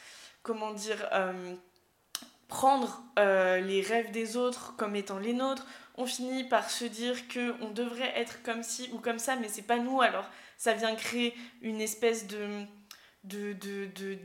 comment 0.43 0.71
dire, 0.71 1.09
euh, 1.11 1.55
prendre 2.51 3.01
euh, 3.17 3.61
les 3.61 3.81
rêves 3.81 4.11
des 4.11 4.35
autres 4.35 4.75
comme 4.75 4.97
étant 4.97 5.17
les 5.17 5.31
nôtres, 5.31 5.65
on 5.95 6.05
finit 6.05 6.43
par 6.43 6.69
se 6.69 6.83
dire 6.83 7.29
que 7.29 7.55
on 7.61 7.71
devrait 7.71 8.11
être 8.15 8.43
comme 8.43 8.61
ci 8.61 8.89
ou 8.91 8.99
comme 8.99 9.19
ça, 9.19 9.37
mais 9.37 9.47
c'est 9.47 9.61
pas 9.61 9.79
nous. 9.79 10.01
Alors 10.01 10.29
ça 10.57 10.73
vient 10.73 10.93
créer 10.95 11.33
une 11.61 11.79
espèce 11.79 12.27
de, 12.27 12.65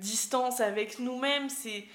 distance 0.00 0.60
avec 0.60 0.98
nous-mêmes. 0.98 1.48
C'est 1.48 1.86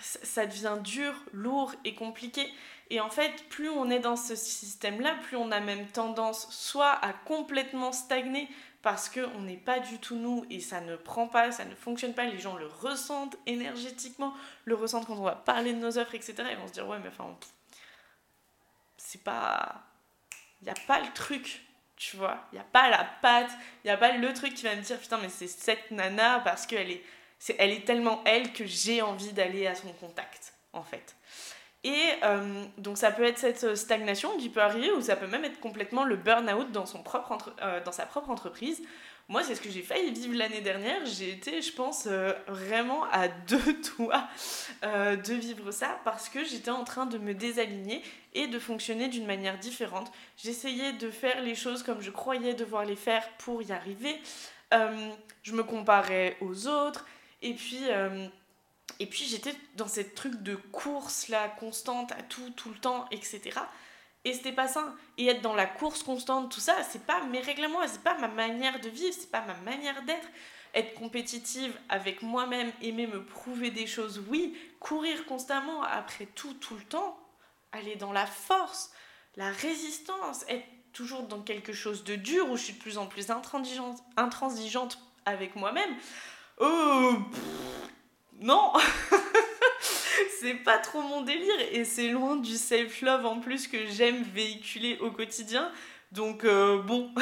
ça 0.00 0.46
devient 0.46 0.78
dur, 0.82 1.14
lourd 1.32 1.74
et 1.84 1.96
compliqué. 1.96 2.46
Et 2.90 3.00
en 3.00 3.10
fait, 3.10 3.44
plus 3.48 3.68
on 3.68 3.90
est 3.90 3.98
dans 3.98 4.16
ce 4.16 4.36
système-là, 4.36 5.16
plus 5.22 5.36
on 5.36 5.50
a 5.50 5.58
même 5.58 5.86
tendance 5.88 6.48
soit 6.50 6.92
à 6.92 7.12
complètement 7.12 7.92
stagner 7.92 8.48
parce 8.82 9.10
qu'on 9.10 9.40
n'est 9.40 9.56
pas 9.56 9.78
du 9.78 9.98
tout 9.98 10.16
nous 10.16 10.46
et 10.48 10.60
ça 10.60 10.80
ne 10.80 10.96
prend 10.96 11.28
pas, 11.28 11.52
ça 11.52 11.64
ne 11.64 11.74
fonctionne 11.74 12.14
pas, 12.14 12.24
les 12.24 12.38
gens 12.38 12.56
le 12.56 12.66
ressentent 12.66 13.36
énergétiquement, 13.46 14.34
le 14.64 14.74
ressentent 14.74 15.06
quand 15.06 15.16
on 15.16 15.22
va 15.22 15.36
parler 15.36 15.72
de 15.74 15.78
nos 15.78 15.98
offres, 15.98 16.14
etc. 16.14 16.34
Ils 16.50 16.56
vont 16.56 16.66
se 16.66 16.72
dire, 16.72 16.88
ouais, 16.88 16.98
mais 16.98 17.08
enfin, 17.08 17.36
c'est 18.96 19.22
pas. 19.22 19.82
Il 20.62 20.64
n'y 20.64 20.70
a 20.70 20.86
pas 20.86 21.00
le 21.00 21.12
truc, 21.12 21.62
tu 21.96 22.16
vois. 22.16 22.46
Il 22.52 22.56
n'y 22.56 22.60
a 22.60 22.64
pas 22.64 22.88
la 22.88 23.04
patte, 23.20 23.50
il 23.84 23.88
n'y 23.88 23.90
a 23.90 23.96
pas 23.96 24.12
le 24.12 24.32
truc 24.32 24.54
qui 24.54 24.64
va 24.64 24.74
me 24.74 24.82
dire, 24.82 24.98
putain, 24.98 25.18
mais 25.18 25.28
c'est 25.28 25.48
cette 25.48 25.90
nana 25.90 26.40
parce 26.40 26.66
qu'elle 26.66 26.90
est, 26.90 27.04
est, 27.48 27.56
elle 27.58 27.70
est 27.70 27.84
tellement 27.86 28.22
elle 28.24 28.52
que 28.52 28.64
j'ai 28.66 29.02
envie 29.02 29.32
d'aller 29.32 29.66
à 29.66 29.74
son 29.74 29.92
contact, 29.94 30.54
en 30.72 30.82
fait. 30.82 31.16
Et 31.82 32.10
euh, 32.24 32.64
donc 32.76 32.98
ça 32.98 33.10
peut 33.10 33.24
être 33.24 33.38
cette 33.38 33.74
stagnation 33.74 34.36
qui 34.36 34.50
peut 34.50 34.60
arriver 34.60 34.92
ou 34.92 35.00
ça 35.00 35.16
peut 35.16 35.26
même 35.26 35.44
être 35.44 35.60
complètement 35.60 36.04
le 36.04 36.16
burn-out 36.16 36.70
dans, 36.72 36.84
son 36.84 37.02
propre 37.02 37.54
euh, 37.62 37.82
dans 37.82 37.92
sa 37.92 38.04
propre 38.04 38.28
entreprise. 38.28 38.82
Moi, 39.28 39.44
c'est 39.44 39.54
ce 39.54 39.60
que 39.60 39.70
j'ai 39.70 39.82
failli 39.82 40.10
vivre 40.10 40.36
l'année 40.36 40.60
dernière. 40.60 41.06
J'ai 41.06 41.30
été, 41.30 41.62
je 41.62 41.72
pense, 41.72 42.06
euh, 42.06 42.32
vraiment 42.48 43.04
à 43.12 43.28
deux 43.48 43.80
doigts 43.96 44.28
de 44.82 45.34
vivre 45.34 45.70
ça 45.70 46.00
parce 46.04 46.28
que 46.28 46.44
j'étais 46.44 46.70
en 46.70 46.84
train 46.84 47.06
de 47.06 47.16
me 47.16 47.32
désaligner 47.32 48.02
et 48.34 48.46
de 48.46 48.58
fonctionner 48.58 49.08
d'une 49.08 49.26
manière 49.26 49.58
différente. 49.58 50.12
J'essayais 50.36 50.92
de 50.94 51.10
faire 51.10 51.40
les 51.42 51.54
choses 51.54 51.82
comme 51.82 52.02
je 52.02 52.10
croyais 52.10 52.54
devoir 52.54 52.84
les 52.84 52.96
faire 52.96 53.26
pour 53.38 53.62
y 53.62 53.72
arriver. 53.72 54.20
je 54.72 55.52
me 55.52 55.62
comparais 55.62 56.36
aux 56.40 56.66
autres 56.66 57.06
et 57.40 57.54
puis 57.54 57.84
et 58.98 59.06
puis 59.06 59.24
j'étais 59.24 59.54
dans 59.76 59.88
cette 59.88 60.14
truc 60.14 60.42
de 60.42 60.54
course 60.54 61.28
là, 61.28 61.48
constante 61.48 62.12
à 62.12 62.22
tout, 62.22 62.50
tout 62.50 62.70
le 62.70 62.78
temps, 62.78 63.06
etc. 63.10 63.60
Et 64.24 64.34
c'était 64.34 64.52
pas 64.52 64.68
ça. 64.68 64.94
Et 65.16 65.26
être 65.28 65.40
dans 65.40 65.54
la 65.54 65.66
course 65.66 66.02
constante, 66.02 66.52
tout 66.52 66.60
ça, 66.60 66.76
c'est 66.88 67.06
pas 67.06 67.24
mes 67.24 67.40
règlements, 67.40 67.80
c'est 67.86 68.02
pas 68.02 68.18
ma 68.18 68.28
manière 68.28 68.80
de 68.80 68.88
vivre, 68.88 69.14
c'est 69.18 69.30
pas 69.30 69.42
ma 69.42 69.54
manière 69.54 70.02
d'être. 70.02 70.28
Être 70.74 70.94
compétitive 70.94 71.76
avec 71.88 72.22
moi-même, 72.22 72.70
aimer 72.82 73.06
me 73.06 73.24
prouver 73.24 73.70
des 73.70 73.86
choses, 73.86 74.22
oui. 74.28 74.56
Courir 74.78 75.24
constamment 75.26 75.82
après 75.82 76.26
tout, 76.26 76.54
tout 76.54 76.76
le 76.76 76.84
temps. 76.84 77.18
Aller 77.72 77.96
dans 77.96 78.12
la 78.12 78.26
force, 78.26 78.92
la 79.36 79.50
résistance, 79.50 80.44
être 80.48 80.66
toujours 80.92 81.22
dans 81.22 81.40
quelque 81.40 81.72
chose 81.72 82.04
de 82.04 82.16
dur 82.16 82.50
où 82.50 82.56
je 82.56 82.64
suis 82.64 82.72
de 82.74 82.78
plus 82.78 82.98
en 82.98 83.06
plus 83.06 83.30
intransigeante, 83.30 84.02
intransigeante 84.16 84.98
avec 85.24 85.56
moi-même. 85.56 85.96
Oh, 86.58 87.14
non 88.40 88.72
c'est 90.40 90.54
pas 90.54 90.78
trop 90.78 91.02
mon 91.02 91.20
délire 91.20 91.60
et 91.72 91.84
c'est 91.84 92.08
loin 92.08 92.36
du 92.36 92.56
self-love 92.56 93.26
en 93.26 93.40
plus 93.40 93.68
que 93.68 93.86
j'aime 93.86 94.22
véhiculer 94.22 94.98
au 94.98 95.10
quotidien. 95.10 95.70
Donc 96.12 96.44
euh, 96.44 96.80
bon, 96.82 97.14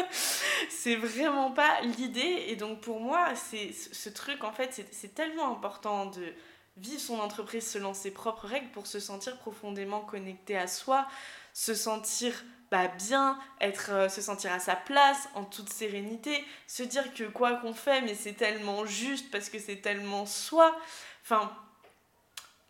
c'est 0.68 0.94
vraiment 0.94 1.50
pas 1.50 1.80
l'idée. 1.82 2.44
Et 2.48 2.56
donc 2.56 2.80
pour 2.80 3.00
moi, 3.00 3.34
c'est 3.34 3.72
ce 3.72 4.08
truc 4.08 4.44
en 4.44 4.52
fait, 4.52 4.86
c'est 4.92 5.14
tellement 5.14 5.50
important 5.50 6.06
de 6.06 6.32
vivre 6.76 7.00
son 7.00 7.18
entreprise 7.18 7.66
selon 7.66 7.92
ses 7.92 8.12
propres 8.12 8.46
règles 8.46 8.70
pour 8.70 8.86
se 8.86 9.00
sentir 9.00 9.36
profondément 9.38 10.00
connecté 10.00 10.56
à 10.56 10.68
soi, 10.68 11.06
se 11.52 11.74
sentir 11.74 12.32
bah, 12.70 12.88
bien, 12.88 13.38
être, 13.60 13.90
euh, 13.90 14.08
se 14.08 14.20
sentir 14.20 14.52
à 14.52 14.60
sa 14.60 14.76
place, 14.76 15.28
en 15.34 15.44
toute 15.44 15.72
sérénité, 15.72 16.44
se 16.66 16.82
dire 16.82 17.12
que 17.14 17.24
quoi 17.24 17.54
qu'on 17.54 17.74
fait, 17.74 18.00
mais 18.02 18.14
c'est 18.14 18.34
tellement 18.34 18.86
juste 18.86 19.30
parce 19.30 19.50
que 19.50 19.58
c'est 19.58 19.76
tellement 19.76 20.24
soi. 20.24 20.76
Enfin, 21.22 21.50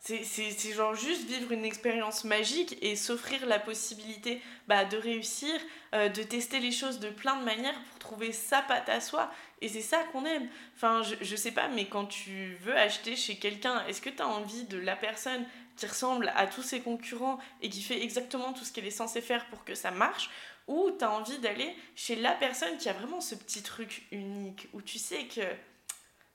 c'est 0.02 0.73
genre 0.73 0.95
juste 0.95 1.26
vivre 1.26 1.52
une 1.52 1.64
expérience 1.64 2.25
magique 2.25 2.78
et 2.80 2.97
s'offrir 2.97 3.45
la 3.47 3.59
possibilité 3.59 4.40
bah, 4.66 4.87
de 4.87 4.97
réussir, 4.97 5.52
euh, 5.95 6.09
de 6.09 6.23
tester 6.23 6.59
les 6.59 6.73
choses 6.73 7.00
de 7.00 7.11
plein 7.11 7.37
de 7.37 7.45
manières 7.45 7.78
pour 7.90 7.99
trouver 7.99 8.33
sa 8.33 8.62
patte 8.62 8.88
à 8.88 9.00
soi. 9.00 9.30
Et 9.61 9.69
c'est 9.69 9.83
ça 9.83 10.02
qu'on 10.04 10.25
aime. 10.25 10.49
Enfin, 10.75 11.02
je, 11.02 11.16
je 11.21 11.37
sais 11.37 11.52
pas, 11.52 11.69
mais 11.69 11.87
quand 11.87 12.07
tu 12.07 12.57
veux 12.62 12.76
acheter 12.76 13.14
chez 13.14 13.37
quelqu'un, 13.37 13.85
est-ce 13.87 14.00
que 14.00 14.09
tu 14.09 14.23
as 14.23 14.26
envie 14.26 14.64
de 14.64 14.78
la 14.78 14.97
personne 14.97 15.45
qui 15.77 15.87
ressemble 15.87 16.33
à 16.37 16.47
tous 16.47 16.62
ses 16.62 16.81
concurrents 16.81 17.39
et 17.62 17.69
qui 17.69 17.83
fait 17.83 18.03
exactement 18.03 18.53
tout 18.53 18.65
ce 18.65 18.73
qu'elle 18.73 18.87
est 18.87 18.91
censée 18.91 19.21
faire 19.21 19.47
pour 19.47 19.65
que 19.65 19.75
ça 19.75 19.91
marche, 19.91 20.31
ou 20.67 20.91
tu 20.99 21.05
as 21.05 21.11
envie 21.11 21.39
d'aller 21.39 21.75
chez 21.97 22.17
la 22.17 22.33
personne 22.33 22.77
qui 22.79 22.89
a 22.89 22.93
vraiment 22.93 23.21
ce 23.21 23.35
petit 23.35 23.62
truc 23.62 24.07
unique, 24.12 24.69
où 24.73 24.83
tu 24.83 24.99
sais 24.99 25.25
que 25.25 25.43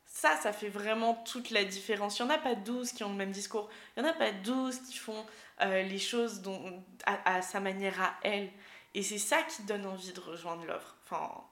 ça, 0.05 0.35
ça 0.37 0.53
fait 0.53 0.69
vraiment 0.69 1.13
toute 1.13 1.49
la 1.51 1.65
différence. 1.65 2.19
Il 2.19 2.25
n'y 2.25 2.31
en 2.31 2.33
a 2.33 2.37
pas 2.37 2.55
12 2.55 2.93
qui 2.93 3.03
ont 3.03 3.09
le 3.09 3.15
même 3.15 3.31
discours, 3.31 3.69
il 3.95 4.03
n'y 4.03 4.09
en 4.09 4.11
a 4.11 4.15
pas 4.15 4.31
12 4.31 4.79
qui 4.81 4.97
font 4.97 5.25
euh, 5.61 5.83
les 5.83 5.99
choses 5.99 6.41
dont, 6.41 6.83
à, 7.05 7.35
à, 7.35 7.41
sa 7.41 7.59
manière 7.59 8.01
à 8.01 8.15
elle. 8.23 8.49
Et 8.93 9.03
c'est 9.03 9.17
ça 9.17 9.41
qui 9.43 9.63
donne 9.63 9.85
envie 9.85 10.13
de 10.13 10.19
rejoindre 10.21 10.65
l'offre. 10.65 10.95
Enfin, 11.03 11.43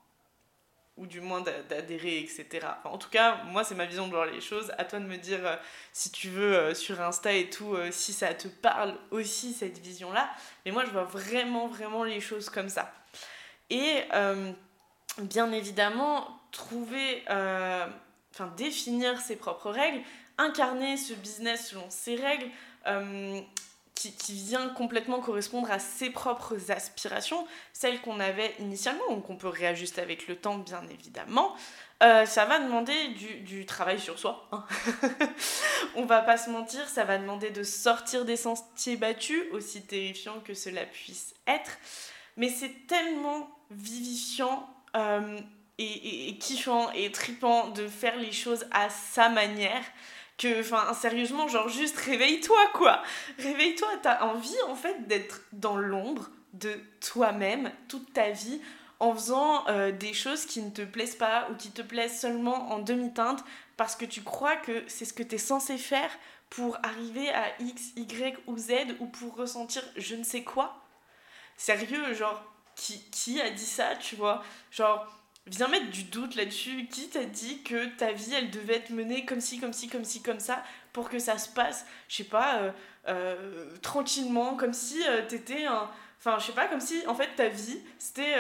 ou 0.96 1.08
du 1.08 1.22
moins 1.22 1.42
d'adhérer, 1.42 2.20
etc. 2.20 2.68
en 2.84 2.98
tout 2.98 3.10
cas, 3.10 3.44
moi, 3.46 3.64
c'est 3.64 3.74
ma 3.74 3.86
vision 3.86 4.06
de 4.06 4.12
voir 4.12 4.28
les 4.28 4.42
choses. 4.42 4.72
À 4.78 4.86
toi 4.86 5.00
de 5.00 5.06
me 5.06 5.18
dire 5.18 5.40
euh, 5.44 5.56
si 5.92 6.12
tu 6.12 6.30
veux 6.30 6.56
euh, 6.56 6.74
sur 6.76 7.02
Insta 7.02 7.34
et 7.34 7.50
tout, 7.50 7.74
euh, 7.74 7.90
si 7.92 8.14
ça 8.14 8.34
te 8.34 8.48
parle 8.48 8.96
aussi, 9.10 9.54
cette 9.54 9.80
vision-là. 9.80 10.30
Mais 10.66 10.72
moi, 10.72 10.86
je 10.86 10.92
vois 10.92 11.06
vraiment, 11.06 11.68
vraiment 11.68 12.04
les 12.04 12.22
choses 12.22 12.50
comme 12.50 12.70
ça. 12.70 12.94
Et 13.70 14.04
bien 15.18 15.52
évidemment, 15.52 16.28
trouver, 16.52 17.24
enfin, 17.28 18.54
définir 18.56 19.20
ses 19.20 19.36
propres 19.36 19.72
règles, 19.72 20.02
incarner 20.38 20.96
ce 20.96 21.14
business 21.14 21.70
selon 21.70 21.86
ses 21.90 22.16
règles, 22.16 22.52
qui, 23.96 24.34
vient 24.34 24.70
complètement 24.70 25.20
correspondre 25.20 25.72
à 25.72 25.80
ses 25.80 26.10
propres 26.10 26.72
aspirations, 26.72 27.48
celles 27.72 28.02
qu'on 28.02 28.20
avait 28.20 28.54
initialement, 28.60 29.10
ou 29.12 29.22
qu'on 29.22 29.38
peut 29.38 29.48
réajuster 29.48 30.02
avec 30.02 30.28
le 30.28 30.36
temps, 30.36 30.58
bien 30.58 30.84
évidemment. 30.90 31.56
Euh, 32.02 32.26
ça 32.26 32.46
va 32.46 32.60
demander 32.60 33.10
du, 33.10 33.66
travail 33.66 34.00
sur 34.00 34.20
soi. 34.20 34.48
Hein. 34.52 34.66
On 35.96 36.06
va 36.06 36.22
pas 36.22 36.38
se 36.38 36.50
mentir, 36.50 36.88
ça 36.90 37.06
va 37.06 37.18
demander 37.18 37.50
de 37.50 37.64
sortir 37.64 38.26
des 38.26 38.36
sentiers 38.36 38.98
battus, 38.98 39.44
aussi 39.52 39.82
terrifiant 39.84 40.40
que 40.44 40.54
cela 40.54 40.86
puisse 40.86 41.34
être. 41.48 41.72
Mais 42.36 42.50
c'est 42.50 42.88
tellement 42.88 43.50
vivifiant 43.72 44.68
euh, 44.98 45.40
et, 45.78 46.30
et, 46.30 46.38
kiffant 46.40 46.92
et 46.92 47.12
tripant 47.12 47.70
de 47.70 47.88
faire 47.88 48.18
les 48.18 48.32
choses 48.32 48.66
à 48.72 48.90
sa 48.90 49.30
manière 49.30 49.84
que, 50.38 50.60
enfin, 50.62 50.94
sérieusement, 50.94 51.48
genre 51.48 51.70
juste 51.70 51.98
réveille-toi, 51.98 52.60
quoi. 52.74 53.02
Réveille-toi, 53.38 53.88
t'as 54.02 54.24
envie, 54.24 54.56
en 54.68 54.76
fait, 54.76 55.08
d'être 55.08 55.42
dans 55.52 55.78
l'ombre 55.78 56.30
de 56.54 56.80
toi-même 57.02 57.72
toute 57.88 58.14
ta 58.14 58.32
vie 58.32 58.62
en 59.00 59.14
faisant 59.14 59.68
euh, 59.68 59.92
des 59.92 60.14
choses 60.14 60.46
qui 60.46 60.62
ne 60.62 60.70
te 60.70 60.82
plaisent 60.82 61.16
pas 61.16 61.48
ou 61.52 61.56
qui 61.56 61.72
te 61.72 61.82
plaisent 61.82 62.20
seulement 62.20 62.72
en 62.72 62.80
demi-teinte 62.80 63.44
parce 63.76 63.96
que 63.96 64.06
tu 64.06 64.22
crois 64.22 64.56
que 64.56 64.84
c'est 64.88 65.06
ce 65.06 65.14
que 65.14 65.24
tu 65.24 65.36
es 65.36 65.40
censé 65.40 65.78
faire 65.78 66.10
pour 66.50 66.78
arriver 66.84 67.30
à 67.32 67.46
X, 67.60 67.94
Y 67.98 68.38
ou 68.48 68.58
Z 68.58 68.72
ou 69.00 69.08
pour 69.08 69.36
ressentir 69.36 69.84
je 69.98 70.16
ne 70.16 70.24
sais 70.24 70.44
quoi. 70.44 70.78
Sérieux, 71.58 72.14
genre, 72.14 72.42
qui, 72.76 73.02
qui 73.10 73.42
a 73.42 73.50
dit 73.50 73.66
ça, 73.66 73.96
tu 73.96 74.16
vois? 74.16 74.44
Genre, 74.72 75.06
viens 75.48 75.68
mettre 75.68 75.90
du 75.90 76.04
doute 76.04 76.36
là-dessus. 76.36 76.88
Qui 76.88 77.10
t'a 77.10 77.26
dit 77.26 77.62
que 77.64 77.86
ta 77.98 78.12
vie, 78.12 78.34
elle 78.34 78.52
devait 78.52 78.76
être 78.76 78.90
menée 78.90 79.26
comme 79.26 79.42
ci, 79.42 79.60
comme 79.60 79.74
ci, 79.74 79.88
comme 79.88 80.06
ci, 80.06 80.22
comme 80.22 80.40
ça, 80.40 80.64
pour 80.92 81.10
que 81.10 81.20
ça 81.20 81.38
se 81.38 81.50
passe, 81.50 81.86
je 82.08 82.18
sais 82.18 82.24
pas, 82.24 82.58
euh, 82.58 82.72
euh, 83.08 83.76
tranquillement, 83.82 84.56
comme 84.56 84.74
si 84.74 85.02
euh, 85.08 85.26
t'étais 85.28 85.66
un... 85.66 85.90
Enfin, 86.26 86.40
je 86.40 86.46
sais 86.46 86.52
pas, 86.54 86.68
comme 86.68 86.80
si, 86.80 87.06
en 87.06 87.16
fait, 87.16 87.36
ta 87.36 87.50
vie, 87.50 87.82
c'était 88.00 88.36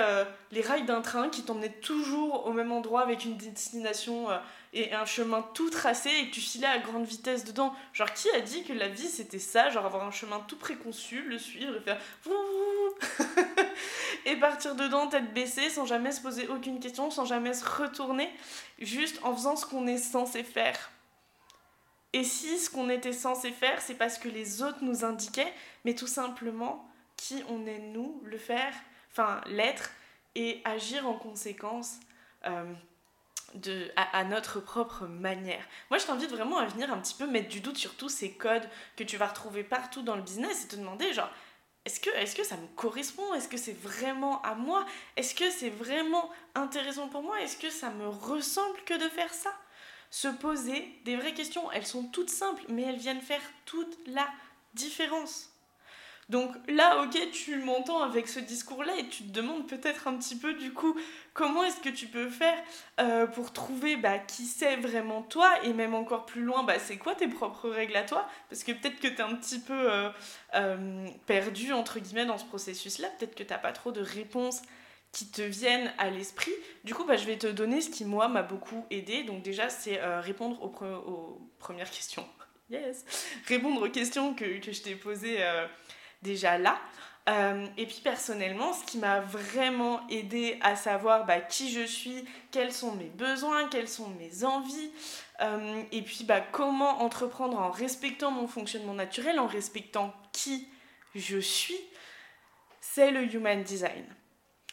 les 0.51 0.61
rails 0.61 0.85
d'un 0.85 1.01
train 1.01 1.27
qui 1.27 1.43
t'emmenaient 1.43 1.67
toujours 1.67 2.47
au 2.47 2.53
même 2.53 2.71
endroit 2.71 3.01
avec 3.01 3.25
une 3.25 3.35
destination 3.35 4.27
et 4.71 4.93
un 4.93 5.03
chemin 5.03 5.41
tout 5.53 5.69
tracé 5.69 6.09
et 6.09 6.29
que 6.29 6.33
tu 6.33 6.39
filais 6.39 6.67
à 6.67 6.79
grande 6.79 7.03
vitesse 7.03 7.43
dedans. 7.43 7.75
Genre, 7.91 8.13
qui 8.13 8.31
a 8.31 8.39
dit 8.39 8.63
que 8.63 8.71
la 8.71 8.87
vie, 8.87 9.09
c'était 9.09 9.37
ça 9.37 9.69
Genre, 9.69 9.85
avoir 9.85 10.07
un 10.07 10.11
chemin 10.11 10.39
tout 10.47 10.55
préconçu, 10.55 11.23
le 11.23 11.37
suivre 11.37 11.75
et 11.75 11.81
faire... 11.81 11.99
et 14.25 14.37
partir 14.37 14.75
dedans 14.75 15.07
tête 15.07 15.33
baissée 15.33 15.69
sans 15.69 15.85
jamais 15.85 16.13
se 16.13 16.21
poser 16.21 16.47
aucune 16.47 16.79
question, 16.79 17.11
sans 17.11 17.25
jamais 17.25 17.53
se 17.53 17.65
retourner, 17.65 18.29
juste 18.79 19.19
en 19.23 19.35
faisant 19.35 19.57
ce 19.57 19.65
qu'on 19.65 19.87
est 19.87 19.97
censé 19.97 20.43
faire. 20.43 20.89
Et 22.13 22.23
si 22.23 22.59
ce 22.59 22.69
qu'on 22.69 22.89
était 22.89 23.11
censé 23.11 23.51
faire, 23.51 23.81
c'est 23.81 23.95
parce 23.95 24.17
que 24.17 24.29
les 24.29 24.61
autres 24.61 24.79
nous 24.81 25.03
indiquaient, 25.03 25.51
mais 25.83 25.95
tout 25.95 26.07
simplement 26.07 26.87
qui 27.17 27.43
on 27.49 27.65
est 27.65 27.79
nous, 27.79 28.21
le 28.25 28.37
faire, 28.37 28.73
enfin 29.11 29.41
l'être, 29.47 29.91
et 30.35 30.61
agir 30.65 31.07
en 31.07 31.13
conséquence 31.13 31.99
euh, 32.45 32.73
de, 33.55 33.91
à, 33.95 34.23
notre 34.23 34.59
propre 34.59 35.05
manière. 35.05 35.63
Moi, 35.89 35.99
je 35.99 36.05
t'invite 36.05 36.31
vraiment 36.31 36.57
à 36.57 36.65
venir 36.65 36.91
un 36.91 36.97
petit 36.97 37.13
peu 37.13 37.27
mettre 37.27 37.49
du 37.49 37.59
doute 37.59 37.77
sur 37.77 37.95
tous 37.95 38.09
ces 38.09 38.31
codes 38.31 38.67
que 38.95 39.03
tu 39.03 39.17
vas 39.17 39.27
retrouver 39.27 39.63
partout 39.63 40.01
dans 40.01 40.15
le 40.15 40.23
business 40.23 40.65
et 40.65 40.67
te 40.67 40.75
demander, 40.75 41.13
genre, 41.13 41.29
est-ce 41.85 41.99
que, 41.99 42.09
est 42.09 42.35
que 42.35 42.43
ça 42.43 42.57
me 42.57 42.67
correspond? 42.75 43.33
Est-ce 43.33 43.49
que 43.49 43.57
c'est 43.57 43.77
vraiment 43.77 44.41
à 44.41 44.55
moi? 44.55 44.85
Est-ce 45.17 45.35
que 45.35 45.51
c'est 45.51 45.69
vraiment 45.69 46.31
intéressant 46.55 47.09
pour 47.09 47.21
moi? 47.21 47.41
Est-ce 47.41 47.57
que 47.57 47.69
ça 47.69 47.89
me 47.89 48.07
ressemble 48.07 48.77
que 48.85 48.93
de 48.93 49.09
faire 49.09 49.33
ça? 49.33 49.53
Se 50.09 50.27
poser 50.27 50.87
des 51.05 51.15
vraies 51.15 51.33
questions, 51.33 51.71
elles 51.71 51.85
sont 51.85 52.05
toutes 52.05 52.29
simples, 52.29 52.63
mais 52.69 52.83
elles 52.83 52.97
viennent 52.97 53.21
faire 53.21 53.41
toute 53.65 53.97
la 54.07 54.27
différence. 54.73 55.52
Donc 56.29 56.51
là, 56.67 57.03
ok, 57.03 57.31
tu 57.31 57.57
m'entends 57.57 58.01
avec 58.01 58.27
ce 58.27 58.39
discours-là 58.39 58.93
et 58.97 59.07
tu 59.07 59.23
te 59.23 59.31
demandes 59.31 59.67
peut-être 59.67 60.07
un 60.07 60.15
petit 60.15 60.37
peu 60.37 60.53
du 60.53 60.71
coup 60.71 60.97
comment 61.33 61.63
est-ce 61.63 61.79
que 61.81 61.89
tu 61.89 62.07
peux 62.07 62.29
faire 62.29 62.57
euh, 62.99 63.27
pour 63.27 63.51
trouver 63.51 63.97
bah, 63.97 64.19
qui 64.19 64.45
c'est 64.45 64.77
vraiment 64.77 65.21
toi 65.21 65.51
et 65.63 65.73
même 65.73 65.93
encore 65.93 66.25
plus 66.25 66.43
loin, 66.43 66.63
bah, 66.63 66.79
c'est 66.79 66.97
quoi 66.97 67.15
tes 67.15 67.27
propres 67.27 67.69
règles 67.69 67.95
à 67.95 68.03
toi? 68.03 68.27
Parce 68.49 68.63
que 68.63 68.71
peut-être 68.71 68.99
que 68.99 69.07
tu 69.07 69.21
un 69.21 69.35
petit 69.35 69.59
peu 69.59 69.91
euh, 69.91 70.09
euh, 70.55 71.07
perdu 71.25 71.73
entre 71.73 71.99
guillemets 71.99 72.25
dans 72.25 72.37
ce 72.37 72.45
processus-là, 72.45 73.09
peut-être 73.19 73.35
que 73.35 73.43
tu 73.43 73.53
pas 73.53 73.71
trop 73.71 73.91
de 73.91 74.01
réponses 74.01 74.61
qui 75.11 75.29
te 75.29 75.41
viennent 75.41 75.93
à 75.99 76.09
l'esprit. 76.09 76.53
Du 76.83 76.95
coup, 76.95 77.03
bah, 77.03 77.17
je 77.17 77.25
vais 77.25 77.37
te 77.37 77.47
donner 77.47 77.81
ce 77.81 77.89
qui, 77.89 78.03
moi, 78.03 78.27
m'a 78.27 78.41
beaucoup 78.41 78.85
aidé. 78.89 79.23
Donc 79.23 79.43
déjà, 79.43 79.69
c'est 79.69 79.99
répondre 80.21 80.63
aux, 80.63 80.85
aux, 80.85 81.51
premières 81.59 81.91
questions. 81.91 82.27
Yes 82.69 83.05
Répondre 83.45 83.85
aux 83.85 83.89
questions 83.89 84.33
que, 84.33 84.59
que 84.59 84.71
je 84.71 84.81
t'ai 84.81 84.95
posées 84.95 85.37
déjà 86.23 86.57
là. 86.57 86.79
Euh, 87.29 87.65
et 87.77 87.85
puis 87.85 88.01
personnellement, 88.03 88.73
ce 88.73 88.83
qui 88.83 88.97
m'a 88.97 89.21
vraiment 89.21 90.05
aidé 90.09 90.57
à 90.61 90.75
savoir 90.75 91.25
bah, 91.25 91.39
qui 91.39 91.71
je 91.71 91.85
suis, 91.85 92.25
quels 92.51 92.73
sont 92.73 92.93
mes 92.95 93.09
besoins, 93.09 93.69
quelles 93.69 93.87
sont 93.87 94.09
mes 94.19 94.43
envies, 94.43 94.91
euh, 95.41 95.81
et 95.93 96.01
puis 96.01 96.25
bah, 96.25 96.41
comment 96.41 97.01
entreprendre 97.01 97.57
en 97.57 97.71
respectant 97.71 98.31
mon 98.31 98.47
fonctionnement 98.47 98.93
naturel, 98.93 99.39
en 99.39 99.47
respectant 99.47 100.13
qui 100.33 100.67
je 101.15 101.37
suis, 101.37 101.79
c'est 102.81 103.11
le 103.11 103.23
Human 103.33 103.63
Design. 103.63 104.05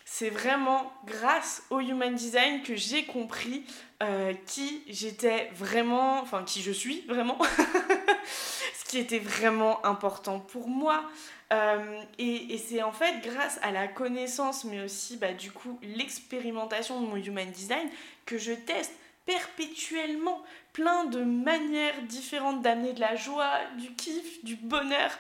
C'est 0.05 0.31
vraiment 0.31 0.93
grâce 1.07 1.63
au 1.71 1.79
Human 1.79 2.13
Design 2.13 2.63
que 2.63 2.75
j'ai 2.75 3.05
compris 3.05 3.65
euh, 4.03 4.35
qui 4.47 4.83
j'étais 4.89 5.51
vraiment, 5.55 6.21
enfin 6.21 6.43
qui 6.43 6.63
je 6.63 6.73
suis 6.73 7.03
vraiment, 7.03 7.39
qui 8.91 8.99
était 8.99 9.21
vraiment 9.21 9.87
important 9.87 10.41
pour 10.41 10.67
moi. 10.67 11.05
Euh, 11.53 12.03
et, 12.19 12.59
c'est 12.59 12.83
en 12.83 12.91
fait 12.91 13.21
grâce 13.23 13.61
à 13.63 13.71
la 13.71 13.87
connaissance, 13.87 14.65
mais 14.65 14.81
aussi 14.83 15.17
bah, 15.17 15.33
du 15.33 15.53
coup 15.53 15.79
l'expérimentation 15.83 17.01
de 17.01 17.07
mon 17.07 17.15
Human 17.15 17.49
Design 17.53 17.89
que 18.27 18.37
je 18.37 18.51
teste 18.51 18.93
perpétuellement 19.27 20.43
plein 20.73 21.05
de 21.05 21.23
manières 21.23 22.03
différentes 22.09 22.63
d'amener 22.63 22.93
de 22.93 22.99
la 23.01 23.15
joie, 23.15 23.61
du 23.79 23.95
kiff, 23.95 24.45
du 24.45 24.57
bonheur 24.57 25.13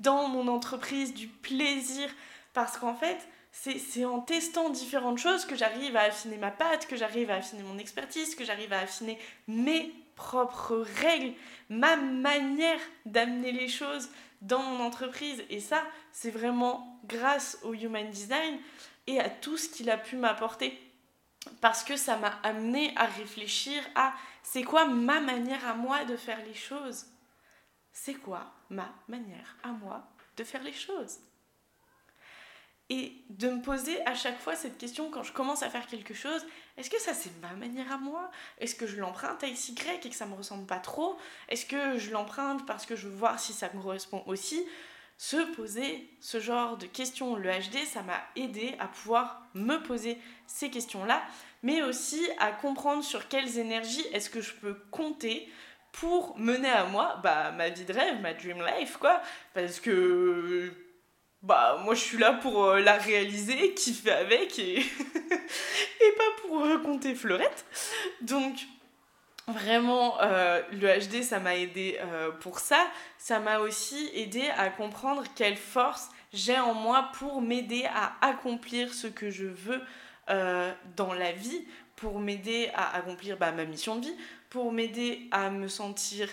dans 0.00 0.28
mon 0.28 0.48
entreprise, 0.48 1.12
du 1.12 1.28
plaisir. 1.28 2.08
Parce 2.54 2.78
qu'en 2.78 2.94
fait, 2.94 3.18
c'est 3.52 4.06
en 4.06 4.20
testant 4.20 4.70
différentes 4.70 5.18
choses 5.18 5.44
que 5.44 5.54
j'arrive 5.54 5.96
à 5.96 6.04
affiner 6.04 6.38
ma 6.38 6.50
patte, 6.50 6.86
que 6.86 6.96
j'arrive 6.96 7.30
à 7.30 7.34
affiner 7.34 7.62
mon 7.62 7.76
expertise, 7.76 8.34
que 8.34 8.44
j'arrive 8.44 8.72
à 8.72 8.80
affiner 8.80 9.18
mes 9.48 9.92
propres 10.18 10.84
règles, 11.00 11.32
ma 11.70 11.96
manière 11.96 12.80
d'amener 13.06 13.52
les 13.52 13.68
choses, 13.68 14.10
dans 14.42 14.60
mon 14.62 14.84
entreprise. 14.84 15.42
Et 15.48 15.60
ça, 15.60 15.82
c'est 16.12 16.32
vraiment 16.32 17.00
grâce 17.04 17.58
au 17.62 17.72
Human 17.72 18.10
Design 18.10 18.58
et 19.06 19.20
à 19.20 19.30
tout 19.30 19.56
ce 19.56 19.68
qu'il 19.68 19.88
a 19.90 19.96
pu 19.96 20.16
m'apporter. 20.16 20.78
Parce 21.60 21.84
que 21.84 21.96
ça 21.96 22.16
m'a 22.16 22.34
amené 22.42 22.92
à 22.96 23.06
réfléchir 23.06 23.80
à 23.94 24.12
c'est 24.42 24.64
quoi 24.64 24.86
ma 24.86 25.20
manière 25.20 25.66
à 25.66 25.74
moi 25.74 26.04
de 26.04 26.16
faire 26.16 26.44
les 26.44 26.54
choses? 26.54 27.06
C'est 27.92 28.14
quoi 28.14 28.52
ma 28.70 28.92
manière 29.06 29.56
à 29.62 29.68
moi 29.68 30.04
de 30.36 30.44
faire 30.44 30.62
les 30.62 30.72
choses? 30.72 31.18
Et 32.90 33.12
de 33.30 33.50
me 33.50 33.62
poser 33.62 34.04
à 34.06 34.14
chaque 34.14 34.40
fois 34.40 34.56
cette 34.56 34.78
question 34.78 35.10
quand 35.10 35.22
je 35.22 35.32
commence 35.32 35.62
à 35.62 35.70
faire 35.70 35.86
quelque 35.86 36.14
chose, 36.14 36.44
est-ce 36.78 36.90
que 36.90 37.00
ça 37.00 37.12
c'est 37.12 37.32
ma 37.42 37.52
manière 37.54 37.90
à 37.92 37.98
moi? 37.98 38.30
Est-ce 38.58 38.74
que 38.74 38.86
je 38.86 38.96
l'emprunte 38.96 39.42
à 39.42 39.50
XY 39.50 39.74
et 40.04 40.08
que 40.08 40.14
ça 40.14 40.26
me 40.26 40.34
ressemble 40.34 40.64
pas 40.66 40.78
trop? 40.78 41.18
Est-ce 41.48 41.66
que 41.66 41.98
je 41.98 42.12
l'emprunte 42.12 42.64
parce 42.66 42.86
que 42.86 42.94
je 42.94 43.08
veux 43.08 43.16
voir 43.16 43.40
si 43.40 43.52
ça 43.52 43.68
me 43.74 43.82
correspond 43.82 44.22
aussi? 44.26 44.64
Se 45.16 45.52
poser 45.56 46.08
ce 46.20 46.38
genre 46.38 46.76
de 46.76 46.86
questions, 46.86 47.34
le 47.34 47.50
HD, 47.50 47.84
ça 47.84 48.02
m'a 48.02 48.22
aidé 48.36 48.76
à 48.78 48.86
pouvoir 48.86 49.42
me 49.54 49.82
poser 49.82 50.16
ces 50.46 50.70
questions-là, 50.70 51.20
mais 51.64 51.82
aussi 51.82 52.24
à 52.38 52.52
comprendre 52.52 53.02
sur 53.02 53.26
quelles 53.26 53.58
énergies 53.58 54.06
est-ce 54.12 54.30
que 54.30 54.40
je 54.40 54.54
peux 54.54 54.74
compter 54.92 55.48
pour 55.90 56.38
mener 56.38 56.68
à 56.68 56.84
moi 56.84 57.18
bah, 57.24 57.50
ma 57.50 57.70
vie 57.70 57.84
de 57.84 57.92
rêve, 57.92 58.20
ma 58.20 58.32
dream 58.32 58.64
life, 58.64 58.98
quoi. 58.98 59.20
Parce 59.54 59.80
que 59.80 60.72
bah 61.42 61.80
moi 61.84 61.94
je 61.94 62.00
suis 62.00 62.18
là 62.18 62.32
pour 62.32 62.64
euh, 62.64 62.80
la 62.80 62.94
réaliser, 62.94 63.74
kiffer 63.74 64.10
avec 64.10 64.58
et, 64.58 64.84
pour 66.48 66.64
raconter 66.64 67.14
fleurette. 67.14 67.64
Donc 68.22 68.54
vraiment 69.46 70.20
euh, 70.20 70.60
le 70.72 70.88
HD 70.98 71.22
ça 71.22 71.38
m'a 71.38 71.56
aidé 71.56 71.98
euh, 72.00 72.30
pour 72.32 72.58
ça. 72.58 72.84
Ça 73.18 73.38
m'a 73.38 73.60
aussi 73.60 74.10
aidé 74.14 74.48
à 74.56 74.70
comprendre 74.70 75.24
quelle 75.36 75.56
force 75.56 76.08
j'ai 76.32 76.58
en 76.58 76.74
moi 76.74 77.10
pour 77.18 77.40
m'aider 77.40 77.86
à 77.94 78.12
accomplir 78.26 78.92
ce 78.92 79.06
que 79.06 79.30
je 79.30 79.46
veux 79.46 79.80
dans 80.96 81.14
la 81.14 81.32
vie, 81.32 81.64
pour 81.96 82.20
m'aider 82.20 82.70
à 82.74 82.94
accomplir 82.98 83.38
bah, 83.38 83.50
ma 83.50 83.64
mission 83.64 83.96
de 83.96 84.04
vie, 84.04 84.16
pour 84.50 84.72
m'aider 84.72 85.26
à 85.30 85.48
me 85.48 85.68
sentir 85.68 86.28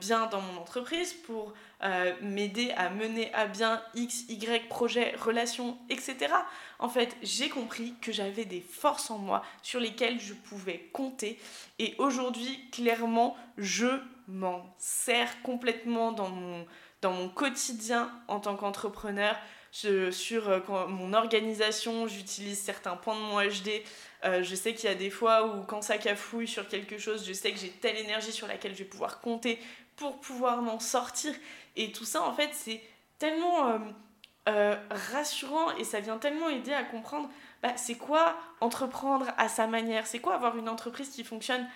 bien 0.00 0.26
dans 0.26 0.40
mon 0.40 0.60
entreprise, 0.60 1.12
pour 1.12 1.52
euh, 1.82 2.14
m'aider 2.22 2.70
à 2.76 2.88
mener 2.88 3.32
à 3.34 3.46
bien 3.46 3.82
X, 3.94 4.24
Y 4.28 4.68
projets, 4.68 5.14
relations, 5.16 5.76
etc. 5.90 6.32
En 6.78 6.88
fait, 6.88 7.16
j'ai 7.22 7.48
compris 7.48 7.94
que 8.00 8.12
j'avais 8.12 8.44
des 8.44 8.60
forces 8.60 9.10
en 9.10 9.18
moi 9.18 9.42
sur 9.62 9.80
lesquelles 9.80 10.20
je 10.20 10.34
pouvais 10.34 10.88
compter. 10.92 11.38
Et 11.78 11.94
aujourd'hui, 11.98 12.70
clairement, 12.70 13.36
je 13.58 13.88
m'en 14.28 14.74
sers 14.78 15.42
complètement 15.42 16.12
dans 16.12 16.30
mon, 16.30 16.64
quotidien 17.34 18.10
en 18.28 18.40
tant 18.40 18.56
qu'entrepreneur. 18.56 19.36
sur 19.72 20.48
euh, 20.48 20.60
mon 20.88 21.12
organisation, 21.12 22.06
j'utilise 22.06 22.58
certains 22.58 22.96
points 22.96 23.16
de 23.16 23.20
mon 23.20 23.42
HD. 23.42 23.82
Euh, 24.24 24.42
je 24.42 24.54
sais 24.54 24.74
qu'il 24.74 24.88
y 24.88 24.92
a 24.92 24.94
des 24.94 25.10
fois 25.10 25.46
où 25.46 25.62
quand 25.64 25.82
ça 25.82 25.98
cafouille 25.98 26.48
sur 26.48 26.66
quelque 26.68 26.98
chose, 26.98 27.26
je 27.26 27.32
sais 27.32 27.52
que 27.52 27.58
j'ai 27.58 27.70
telle 27.70 27.96
énergie 27.96 28.32
sur 28.32 28.46
laquelle 28.46 28.72
je 28.72 28.78
vais 28.78 28.88
pouvoir 28.88 29.20
compter 29.20 29.58
pour 29.96 30.18
pouvoir 30.20 30.62
m'en 30.62 30.80
sortir. 30.80 31.34
Et 31.76 31.92
tout 31.92 32.04
ça, 32.04 32.22
en 32.22 32.32
fait, 32.32 32.50
c'est 32.52 32.80
tellement 33.18 33.68
euh, 33.68 33.78
euh, 34.48 34.76
rassurant 34.90 35.76
et 35.76 35.84
ça 35.84 36.00
vient 36.00 36.18
tellement 36.18 36.48
aider 36.48 36.72
à 36.72 36.84
comprendre 36.84 37.30
bah, 37.62 37.76
c'est 37.76 37.96
quoi 37.96 38.36
entreprendre 38.60 39.26
à 39.38 39.48
sa 39.48 39.66
manière, 39.66 40.06
c'est 40.06 40.18
quoi 40.18 40.34
avoir 40.34 40.56
une 40.58 40.68
entreprise 40.68 41.08
qui 41.08 41.24
fonctionne 41.24 41.66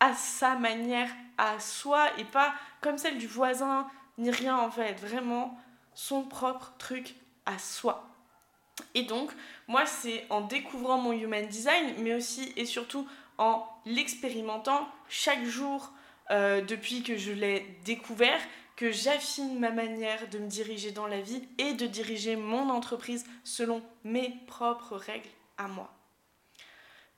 à 0.00 0.14
sa 0.14 0.56
manière, 0.56 1.08
à 1.36 1.60
soi 1.60 2.08
et 2.18 2.24
pas 2.24 2.54
comme 2.80 2.98
celle 2.98 3.18
du 3.18 3.26
voisin, 3.26 3.88
ni 4.18 4.30
rien 4.30 4.56
en 4.56 4.70
fait, 4.70 4.94
vraiment 4.94 5.58
son 5.94 6.22
propre 6.22 6.74
truc 6.78 7.14
à 7.46 7.58
soi. 7.58 8.07
Et 8.94 9.02
donc, 9.02 9.30
moi, 9.66 9.86
c'est 9.86 10.24
en 10.30 10.40
découvrant 10.40 10.98
mon 10.98 11.12
human 11.12 11.46
design, 11.46 11.94
mais 11.98 12.14
aussi 12.14 12.52
et 12.56 12.64
surtout 12.64 13.06
en 13.38 13.66
l'expérimentant 13.86 14.88
chaque 15.08 15.44
jour 15.44 15.92
euh, 16.30 16.60
depuis 16.60 17.02
que 17.02 17.16
je 17.16 17.32
l'ai 17.32 17.78
découvert, 17.84 18.40
que 18.76 18.92
j'affine 18.92 19.58
ma 19.58 19.70
manière 19.70 20.28
de 20.28 20.38
me 20.38 20.46
diriger 20.46 20.92
dans 20.92 21.06
la 21.06 21.20
vie 21.20 21.42
et 21.58 21.74
de 21.74 21.86
diriger 21.86 22.36
mon 22.36 22.68
entreprise 22.70 23.24
selon 23.44 23.82
mes 24.04 24.34
propres 24.46 24.96
règles 24.96 25.28
à 25.56 25.66
moi. 25.68 25.92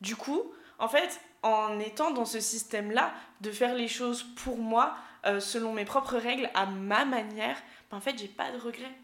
Du 0.00 0.16
coup, 0.16 0.52
en 0.78 0.88
fait, 0.88 1.20
en 1.42 1.78
étant 1.78 2.12
dans 2.12 2.24
ce 2.24 2.40
système-là, 2.40 3.12
de 3.40 3.50
faire 3.50 3.74
les 3.74 3.88
choses 3.88 4.22
pour 4.36 4.58
moi, 4.58 4.96
euh, 5.26 5.40
selon 5.40 5.72
mes 5.74 5.84
propres 5.84 6.16
règles, 6.16 6.50
à 6.54 6.66
ma 6.66 7.04
manière, 7.04 7.58
ben, 7.90 7.98
en 7.98 8.00
fait, 8.00 8.18
j'ai 8.18 8.28
pas 8.28 8.50
de 8.52 8.58
regrets. 8.58 8.96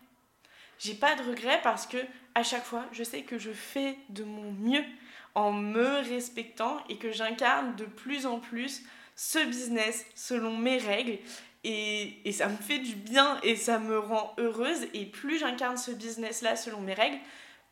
J'ai 0.79 0.95
pas 0.95 1.15
de 1.15 1.23
regrets 1.23 1.61
parce 1.63 1.87
que 1.87 1.99
à 2.35 2.43
chaque 2.43 2.65
fois, 2.65 2.85
je 2.93 3.03
sais 3.03 3.23
que 3.23 3.39
je 3.39 3.51
fais 3.51 3.97
de 4.11 4.25
mon 4.25 4.53
mieux 4.53 4.85
en 5.35 5.53
me 5.53 6.01
respectant 6.09 6.79
et 6.89 6.97
que 6.97 7.13
j'incarne 7.13 7.77
de 7.77 7.85
plus 7.85 8.27
en 8.27 8.41
plus 8.41 8.83
ce 9.15 9.39
business 9.47 10.05
selon 10.15 10.57
mes 10.57 10.79
règles 10.79 11.19
et, 11.65 12.33
ça 12.33 12.49
me 12.49 12.57
fait 12.57 12.79
du 12.79 12.95
bien 12.95 13.39
et 13.43 13.57
ça 13.57 13.79
me 13.79 13.99
rend 13.99 14.35
heureuse. 14.39 14.87
Et 14.95 15.05
plus 15.05 15.39
j'incarne 15.39 15.77
ce 15.77 15.91
business-là 15.91 16.55
selon 16.55 16.81
mes 16.81 16.95
règles, 16.95 17.19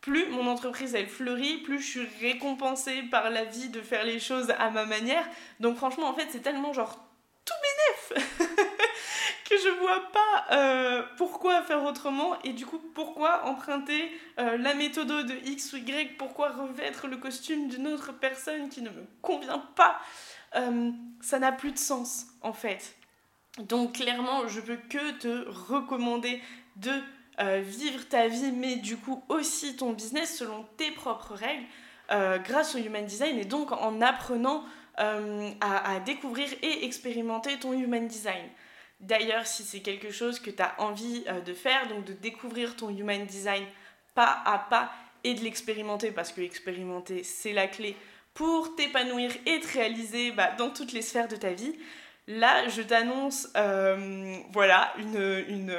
plus 0.01 0.27
mon 0.27 0.47
entreprise 0.47 0.93
elle 0.95 1.07
fleurit, 1.07 1.57
plus 1.59 1.79
je 1.79 1.87
suis 1.87 2.07
récompensée 2.21 3.03
par 3.03 3.29
la 3.29 3.45
vie 3.45 3.69
de 3.69 3.81
faire 3.81 4.03
les 4.03 4.19
choses 4.19 4.51
à 4.59 4.69
ma 4.69 4.85
manière. 4.85 5.25
Donc 5.59 5.77
franchement, 5.77 6.09
en 6.09 6.13
fait, 6.13 6.27
c'est 6.29 6.41
tellement 6.41 6.73
genre 6.73 7.04
je 9.63 9.79
vois 9.79 10.11
pas 10.11 10.45
euh, 10.51 11.03
pourquoi 11.17 11.61
faire 11.61 11.83
autrement 11.83 12.39
et 12.43 12.53
du 12.53 12.65
coup 12.65 12.79
pourquoi 12.93 13.45
emprunter 13.45 14.11
euh, 14.39 14.57
la 14.57 14.73
méthode 14.73 15.07
de 15.07 15.35
X 15.49 15.73
ou 15.73 15.77
Y, 15.77 16.17
pourquoi 16.17 16.49
revêtre 16.49 17.07
le 17.07 17.17
costume 17.17 17.67
d'une 17.67 17.87
autre 17.87 18.13
personne 18.13 18.69
qui 18.69 18.81
ne 18.81 18.89
me 18.89 19.05
convient 19.21 19.63
pas. 19.75 19.99
Euh, 20.55 20.91
ça 21.21 21.39
n'a 21.39 21.51
plus 21.51 21.71
de 21.71 21.77
sens 21.77 22.27
en 22.41 22.53
fait. 22.53 22.95
Donc 23.59 23.93
clairement, 23.93 24.47
je 24.47 24.59
peux 24.59 24.77
que 24.77 25.11
te 25.19 25.49
recommander 25.49 26.41
de 26.75 26.91
vivre 27.61 28.07
ta 28.07 28.27
vie, 28.27 28.53
mais 28.53 28.77
du 28.77 28.95
coup 28.95 29.21
aussi 29.27 29.75
ton 29.75 29.91
business 29.91 30.37
selon 30.37 30.65
tes 30.77 30.91
propres 30.91 31.33
règles, 31.33 31.65
grâce 32.43 32.75
au 32.75 32.77
Human 32.77 33.05
Design 33.05 33.37
et 33.37 33.45
donc 33.45 33.73
en 33.73 34.01
apprenant 34.01 34.63
à, 34.97 35.99
découvrir 36.05 36.47
et 36.61 36.85
expérimenter 36.85 37.57
ton 37.59 37.73
Human 37.73 38.07
Design. 38.07 38.45
D'ailleurs, 39.05 39.45
si 39.45 39.63
c'est 39.63 39.81
quelque 39.81 40.09
chose 40.09 40.39
que 40.39 40.49
tu 40.49 40.63
as 40.63 40.73
envie 40.79 41.23
euh, 41.27 41.39
de 41.41 41.53
faire, 41.53 41.87
donc 41.87 42.05
de 42.05 42.13
découvrir 42.13 42.75
ton 42.75 42.89
human 42.89 43.25
design 43.25 43.63
pas 44.15 44.41
à 44.45 44.57
pas 44.57 44.91
et 45.23 45.35
de 45.35 45.41
l'expérimenter, 45.41 46.11
parce 46.11 46.31
que 46.31 46.41
expérimenter, 46.41 47.23
c'est 47.23 47.53
la 47.53 47.67
clé 47.67 47.95
pour 48.33 48.75
t'épanouir 48.75 49.31
et 49.45 49.59
te 49.59 49.73
réaliser 49.73 50.31
bah, 50.31 50.51
dans 50.57 50.71
toutes 50.71 50.91
les 50.91 51.03
sphères 51.03 51.27
de 51.27 51.35
ta 51.35 51.53
vie, 51.53 51.75
Là, 52.27 52.67
je 52.69 52.81
t'annonce, 52.81 53.49
euh, 53.55 54.37
voilà, 54.51 54.91
une, 54.97 55.75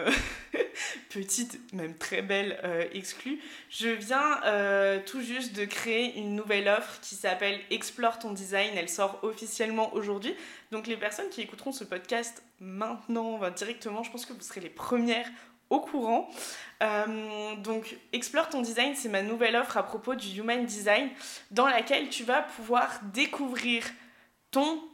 petite, 1.11 1.59
même 1.73 1.97
très 1.97 2.23
belle 2.23 2.61
euh, 2.63 2.85
exclue. 2.93 3.41
Je 3.69 3.89
viens 3.89 4.41
euh, 4.45 5.01
tout 5.05 5.21
juste 5.21 5.57
de 5.57 5.65
créer 5.65 6.17
une 6.17 6.37
nouvelle 6.37 6.69
offre 6.69 7.01
qui 7.01 7.17
s'appelle 7.17 7.59
Explore 7.71 8.21
ton 8.21 8.31
design. 8.31 8.71
Elle 8.77 8.89
sort 8.89 9.19
officiellement 9.25 9.93
aujourd'hui. 9.93 10.37
Donc 10.71 10.87
les 10.87 10.97
personnes 10.97 11.29
qui 11.31 11.41
écouteront 11.41 11.73
ce 11.73 11.83
podcast 11.83 12.45
maintenant, 12.61 13.41
directement, 13.51 14.05
je 14.05 14.13
pense 14.13 14.25
que 14.25 14.33
vous 14.33 14.41
serez 14.41 14.61
les 14.61 14.71
premières 14.71 15.29
au 15.69 15.81
courant. 15.81 16.31
donc, 17.59 17.97
Explore 18.13 18.51
ton 18.51 18.63
design, 18.63 18.95
c'est 18.95 19.09
ma 19.09 19.23
nouvelle 19.23 19.57
offre 19.57 19.79
à 19.79 19.83
propos 19.83 20.15
du 20.15 20.39
Human 20.39 20.65
Design, 20.65 21.09
dans 21.51 21.67
laquelle 21.67 22.09
tu 22.09 22.23
vas 22.23 22.43
pouvoir 22.43 23.01
découvrir 23.13 23.83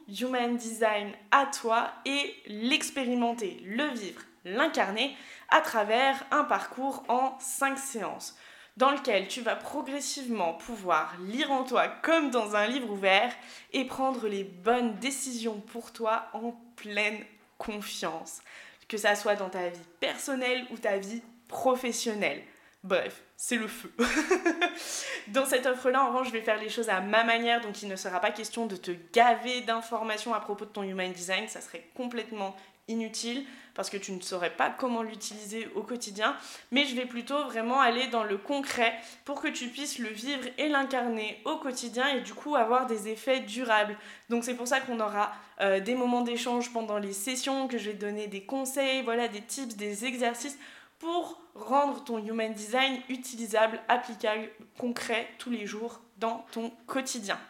human 0.09 0.57
design 0.57 1.12
à 1.31 1.46
toi 1.46 1.90
et 2.05 2.35
l'expérimenter, 2.46 3.62
le 3.64 3.88
vivre, 3.88 4.22
l'incarner 4.44 5.16
à 5.48 5.61
travers 5.61 6.25
un 6.31 6.44
parcours 6.44 7.05
en 7.09 7.37
5 7.38 7.79
séances 7.79 8.37
dans 8.77 8.90
lequel 8.90 9.29
tu 9.29 9.42
vas 9.42 9.57
progressivement 9.57 10.55
pouvoir 10.55 11.14
lire 11.27 11.53
en 11.53 11.64
toi 11.64 11.88
comme 11.88 12.31
dans 12.31 12.57
un 12.57 12.66
livre 12.66 12.90
ouvert 12.90 13.33
et 13.72 13.85
prendre 13.85 14.29
les 14.29 14.44
bonnes 14.44 14.94
décisions 14.98 15.61
pour 15.61 15.92
toi 15.92 16.29
en 16.33 16.53
pleine 16.77 17.22
confiance, 17.59 18.40
que 18.88 18.96
ça 18.96 19.14
soit 19.14 19.37
dans 19.37 19.51
ta 19.51 19.68
vie 19.68 19.79
personnelle 20.01 20.66
ou 20.70 20.79
ta 20.79 20.96
vie 20.96 21.22
professionnelle. 21.48 22.42
Bref, 22.83 23.22
c'est 23.44 23.57
le 23.57 23.66
feu. 23.66 23.92
Dans 25.28 25.44
cette 25.44 25.66
offre-là, 25.66 26.05
en 26.05 26.11
revanche, 26.11 26.28
je 26.28 26.33
vais 26.33 26.42
faire 26.42 26.61
les 26.61 26.68
choses 26.68 26.88
à 26.88 27.00
ma 27.00 27.24
manière, 27.24 27.61
donc 27.61 27.83
il 27.83 27.88
ne 27.88 27.96
sera 27.96 28.20
pas 28.20 28.31
question 28.31 28.66
de 28.66 28.76
te 28.76 28.92
gaver 29.12 29.62
d'informations 29.62 30.33
à 30.33 30.38
propos 30.38 30.64
de 30.64 30.70
ton 30.70 30.85
human 30.85 31.11
design, 31.11 31.48
ça 31.48 31.61
serait 31.61 31.90
complètement 31.96 32.55
inutile 32.87 33.44
parce 33.74 33.90
que 33.90 33.96
tu 33.96 34.12
ne 34.12 34.20
saurais 34.20 34.55
pas 34.55 34.70
comment 34.70 35.02
l'utiliser 35.02 35.68
au 35.74 35.83
quotidien, 35.83 36.37
mais 36.70 36.85
je 36.85 36.94
vais 36.94 37.05
plutôt 37.05 37.42
vraiment 37.46 37.81
aller 37.81 38.07
dans 38.07 38.22
le 38.22 38.38
concret 38.38 38.94
pour 39.24 39.40
que 39.40 39.48
tu 39.48 39.66
puisses 39.66 39.98
le 39.98 40.11
vivre 40.11 40.46
et 40.57 40.68
l'incarner 40.68 41.40
au 41.44 41.57
quotidien 41.57 42.07
et 42.14 42.20
du 42.20 42.35
coup 42.35 42.55
avoir 42.55 42.87
des 42.87 43.09
effets 43.09 43.40
durables. 43.40 43.96
Donc 44.28 44.44
c'est 44.44 44.55
pour 44.55 44.68
ça 44.68 44.78
qu'on 44.81 45.00
aura 45.00 45.33
euh, 45.61 45.81
des 45.81 45.96
moments 45.96 46.20
d'échange 46.20 46.72
pendant 46.72 46.98
les 46.98 47.12
sessions, 47.12 47.66
que 47.66 47.78
je 47.78 47.90
vais 47.90 47.96
donner 47.96 48.28
des 48.28 48.44
conseils, 48.44 49.02
voilà, 49.02 49.26
des 49.26 49.42
tips, 49.42 49.74
des 49.74 50.05
exercices 50.05 50.59
pour 51.03 51.43
rendre 51.57 52.05
ton 52.05 52.25
human 52.25 52.55
design 52.55 53.01
utilisable, 53.09 53.81
applicable, 53.88 54.49
concret 54.79 55.29
tous 55.38 55.51
les 55.51 55.67
jours 55.67 56.01
dans 56.19 56.47
ton 56.53 56.71
quotidien. 56.87 57.41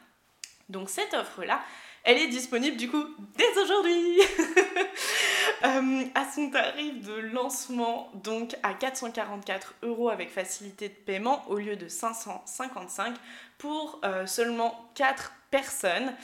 Donc 0.70 0.88
cette 0.88 1.12
offre-là, 1.12 1.60
elle 2.02 2.16
est 2.16 2.28
disponible 2.28 2.78
du 2.78 2.88
coup 2.88 3.04
dès 3.36 3.62
aujourd'hui 3.62 4.20
euh, 5.64 6.04
à 6.14 6.32
son 6.34 6.48
tarif 6.48 7.04
de 7.04 7.12
lancement, 7.12 8.10
donc 8.24 8.56
à 8.62 8.72
444 8.72 9.74
euros 9.82 10.08
avec 10.08 10.30
facilité 10.30 10.88
de 10.88 10.94
paiement 10.94 11.44
au 11.50 11.56
lieu 11.56 11.76
de 11.76 11.88
555 11.88 13.14
pour 13.58 14.00
euh, 14.02 14.26
seulement 14.26 14.90
4 14.94 15.30
personnes. 15.50 16.14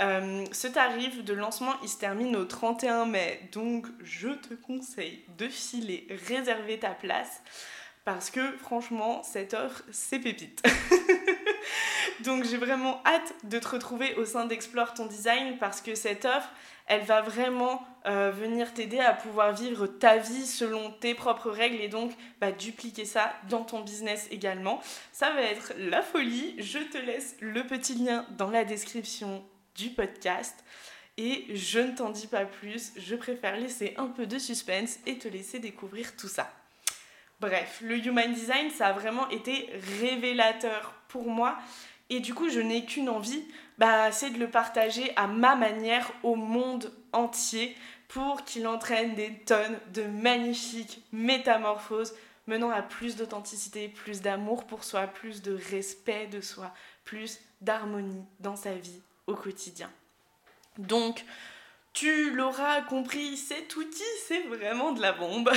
Euh, 0.00 0.44
ce 0.52 0.66
tarif 0.66 1.24
de 1.24 1.32
lancement, 1.32 1.74
il 1.82 1.88
se 1.88 1.98
termine 1.98 2.36
au 2.36 2.44
31 2.44 3.06
mai, 3.06 3.40
donc 3.52 3.86
je 4.02 4.28
te 4.28 4.54
conseille 4.54 5.24
de 5.38 5.48
filer, 5.48 6.06
réserver 6.28 6.78
ta 6.78 6.90
place, 6.90 7.42
parce 8.04 8.30
que 8.30 8.52
franchement, 8.58 9.22
cette 9.22 9.54
offre, 9.54 9.82
c'est 9.90 10.18
pépite. 10.18 10.62
donc 12.24 12.44
j'ai 12.44 12.58
vraiment 12.58 13.00
hâte 13.06 13.34
de 13.44 13.58
te 13.58 13.68
retrouver 13.68 14.14
au 14.16 14.26
sein 14.26 14.44
d'Explore 14.44 14.92
ton 14.92 15.06
design, 15.06 15.56
parce 15.58 15.80
que 15.80 15.94
cette 15.94 16.26
offre, 16.26 16.50
elle 16.88 17.02
va 17.02 17.22
vraiment 17.22 17.82
euh, 18.06 18.30
venir 18.30 18.74
t'aider 18.74 19.00
à 19.00 19.14
pouvoir 19.14 19.54
vivre 19.54 19.86
ta 19.86 20.18
vie 20.18 20.46
selon 20.46 20.90
tes 20.92 21.14
propres 21.14 21.50
règles 21.50 21.80
et 21.80 21.88
donc 21.88 22.12
bah, 22.40 22.52
dupliquer 22.52 23.04
ça 23.06 23.32
dans 23.48 23.64
ton 23.64 23.80
business 23.80 24.28
également. 24.30 24.80
Ça 25.10 25.30
va 25.30 25.40
être 25.40 25.72
la 25.78 26.02
folie. 26.02 26.54
Je 26.58 26.78
te 26.78 26.98
laisse 26.98 27.34
le 27.40 27.66
petit 27.66 27.94
lien 27.94 28.24
dans 28.36 28.50
la 28.50 28.64
description 28.64 29.42
du 29.76 29.90
podcast. 29.90 30.64
Et 31.18 31.46
je 31.54 31.78
ne 31.78 31.96
t'en 31.96 32.10
dis 32.10 32.26
pas 32.26 32.44
plus, 32.44 32.92
je 32.96 33.16
préfère 33.16 33.56
laisser 33.56 33.94
un 33.96 34.08
peu 34.08 34.26
de 34.26 34.38
suspense 34.38 34.98
et 35.06 35.18
te 35.18 35.28
laisser 35.28 35.58
découvrir 35.58 36.14
tout 36.16 36.28
ça. 36.28 36.52
Bref, 37.40 37.80
le 37.82 37.98
Human 37.98 38.32
Design, 38.32 38.70
ça 38.70 38.88
a 38.88 38.92
vraiment 38.92 39.28
été 39.30 39.70
révélateur 40.00 40.94
pour 41.08 41.28
moi. 41.30 41.56
Et 42.08 42.20
du 42.20 42.34
coup, 42.34 42.48
je 42.48 42.60
n'ai 42.60 42.84
qu'une 42.84 43.08
envie, 43.08 43.44
bah, 43.78 44.12
c'est 44.12 44.30
de 44.30 44.38
le 44.38 44.48
partager 44.48 45.12
à 45.16 45.26
ma 45.26 45.56
manière 45.56 46.10
au 46.22 46.34
monde 46.34 46.92
entier 47.12 47.76
pour 48.08 48.44
qu'il 48.44 48.66
entraîne 48.66 49.14
des 49.14 49.32
tonnes 49.40 49.78
de 49.92 50.02
magnifiques 50.02 51.02
métamorphoses 51.12 52.14
menant 52.46 52.70
à 52.70 52.82
plus 52.82 53.16
d'authenticité, 53.16 53.88
plus 53.88 54.20
d'amour 54.20 54.64
pour 54.66 54.84
soi, 54.84 55.06
plus 55.06 55.42
de 55.42 55.58
respect 55.70 56.28
de 56.28 56.40
soi, 56.40 56.72
plus 57.04 57.40
d'harmonie 57.60 58.24
dans 58.38 58.56
sa 58.56 58.74
vie 58.74 59.00
au 59.26 59.34
quotidien. 59.34 59.90
Donc, 60.78 61.24
tu 61.92 62.30
l'auras 62.30 62.82
compris, 62.82 63.38
cet 63.38 63.74
outil, 63.76 64.02
c'est 64.26 64.42
vraiment 64.42 64.92
de 64.92 65.00
la 65.00 65.12
bombe. 65.12 65.50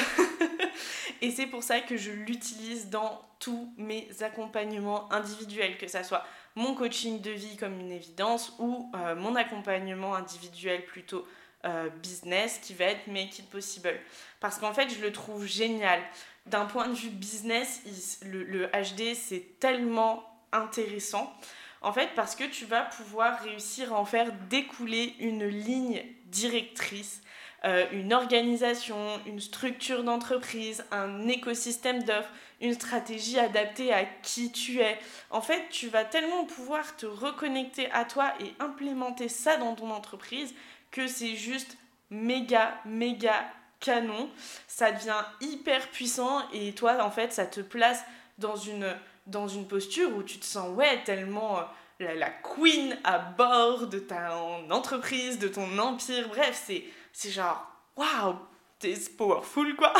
et 1.21 1.31
c'est 1.31 1.47
pour 1.47 1.63
ça 1.63 1.81
que 1.81 1.97
je 1.97 2.11
l'utilise 2.11 2.89
dans 2.89 3.21
tous 3.39 3.73
mes 3.77 4.07
accompagnements 4.21 5.11
individuels, 5.11 5.77
que 5.77 5.87
ça 5.87 6.03
soit 6.03 6.25
mon 6.55 6.75
coaching 6.75 7.21
de 7.21 7.31
vie 7.31 7.57
comme 7.57 7.79
une 7.79 7.91
évidence 7.91 8.53
ou 8.59 8.89
euh, 8.95 9.15
mon 9.15 9.35
accompagnement 9.35 10.15
individuel 10.15 10.85
plutôt 10.85 11.27
euh, 11.65 11.89
business 12.01 12.59
qui 12.63 12.73
va 12.73 12.85
être 12.85 13.07
Make 13.07 13.39
It 13.39 13.49
Possible. 13.49 13.99
Parce 14.39 14.59
qu'en 14.59 14.73
fait, 14.73 14.89
je 14.89 15.01
le 15.01 15.11
trouve 15.11 15.45
génial. 15.45 16.01
D'un 16.45 16.65
point 16.65 16.87
de 16.87 16.93
vue 16.93 17.09
business, 17.09 17.81
le 18.23 18.67
HD, 18.67 19.13
c'est 19.13 19.59
tellement 19.59 20.23
intéressant. 20.53 21.33
En 21.81 21.93
fait, 21.93 22.09
parce 22.15 22.35
que 22.35 22.43
tu 22.43 22.65
vas 22.65 22.81
pouvoir 22.81 23.39
réussir 23.41 23.93
à 23.93 23.99
en 23.99 24.05
faire 24.05 24.31
découler 24.49 25.15
une 25.19 25.45
ligne 25.45 26.03
directrice, 26.25 27.21
euh, 27.65 27.85
une 27.91 28.13
organisation, 28.13 29.19
une 29.25 29.39
structure 29.39 30.03
d'entreprise, 30.03 30.85
un 30.91 31.27
écosystème 31.27 32.03
d'offres, 32.03 32.31
une 32.61 32.73
stratégie 32.73 33.39
adaptée 33.39 33.93
à 33.93 34.03
qui 34.05 34.51
tu 34.51 34.79
es. 34.79 34.99
En 35.29 35.41
fait, 35.41 35.69
tu 35.69 35.87
vas 35.87 36.03
tellement 36.03 36.45
pouvoir 36.45 36.95
te 36.97 37.05
reconnecter 37.05 37.89
à 37.91 38.03
toi 38.03 38.33
et 38.39 38.53
implémenter 38.59 39.29
ça 39.29 39.57
dans 39.57 39.75
ton 39.75 39.91
entreprise 39.91 40.53
que 40.91 41.07
c'est 41.07 41.35
juste 41.35 41.77
méga, 42.09 42.75
méga 42.85 43.45
canon. 43.79 44.29
Ça 44.67 44.91
devient 44.91 45.23
hyper 45.41 45.89
puissant 45.89 46.41
et 46.51 46.73
toi, 46.73 47.03
en 47.03 47.11
fait, 47.11 47.31
ça 47.31 47.45
te 47.45 47.61
place 47.61 48.03
dans 48.37 48.55
une 48.55 48.95
dans 49.29 49.47
une 49.47 49.67
posture 49.67 50.15
où 50.15 50.23
tu 50.23 50.39
te 50.39 50.45
sens 50.45 50.69
ouais 50.75 51.03
tellement 51.03 51.59
euh, 52.01 52.13
la, 52.15 52.29
queen 52.29 52.97
à 53.03 53.19
bord 53.19 53.87
de 53.87 53.99
ta 53.99 54.35
entreprise, 54.69 55.39
de 55.39 55.47
ton 55.47 55.77
empire. 55.77 56.27
Bref, 56.29 56.61
c'est 56.65 56.83
c'est 57.11 57.31
genre 57.31 57.65
waouh, 57.95 58.35
t'es 58.79 58.95
powerful 59.17 59.75
quoi. 59.75 59.93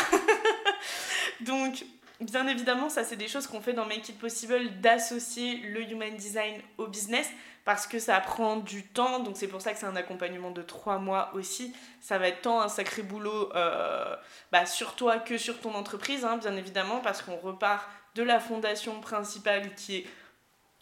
Donc 1.42 1.86
bien 2.22 2.48
évidemment, 2.48 2.89
ça 2.89 3.04
c'est 3.04 3.15
des 3.15 3.28
choses 3.28 3.48
qu'on 3.48 3.62
fait 3.62 3.74
dans 3.74 3.86
Make 3.86 4.10
It 4.10 4.20
Possible 4.20 4.80
d'associer 4.82 5.58
le 5.58 5.82
human 5.82 6.15
design 6.15 6.62
au 6.78 6.88
business 6.88 7.30
parce 7.65 7.86
que 7.86 8.00
ça 8.00 8.20
prend 8.20 8.58
du 8.58 8.84
temps, 8.84 9.20
donc 9.20 9.38
c'est 9.38 9.48
pour 9.48 9.62
ça 9.62 9.74
que 9.74 9.78
c'est 9.78 9.86
un 9.86 9.96
accompagnement 9.96 10.50
de 10.50 10.63
trois 10.63 10.98
mois 10.98 11.30
aussi. 11.36 11.72
Ça 12.02 12.18
va 12.18 12.28
être 12.30 12.42
tant 12.42 12.62
un 12.62 12.68
sacré 12.68 13.04
boulot 13.04 13.56
euh, 13.56 14.15
bah, 14.52 14.65
sur 14.65 14.96
toi 14.96 15.20
que 15.20 15.38
sur 15.38 15.60
ton 15.60 15.76
entreprise, 15.76 16.26
hein, 16.26 16.38
bien 16.38 16.56
évidemment, 16.56 17.00
parce 17.00 17.22
qu'on 17.22 17.36
repart 17.36 17.88
de 18.15 18.24
la 18.24 18.39
fondation 18.39 19.00
principale 19.02 19.74
qui 19.76 19.98
est 19.98 20.06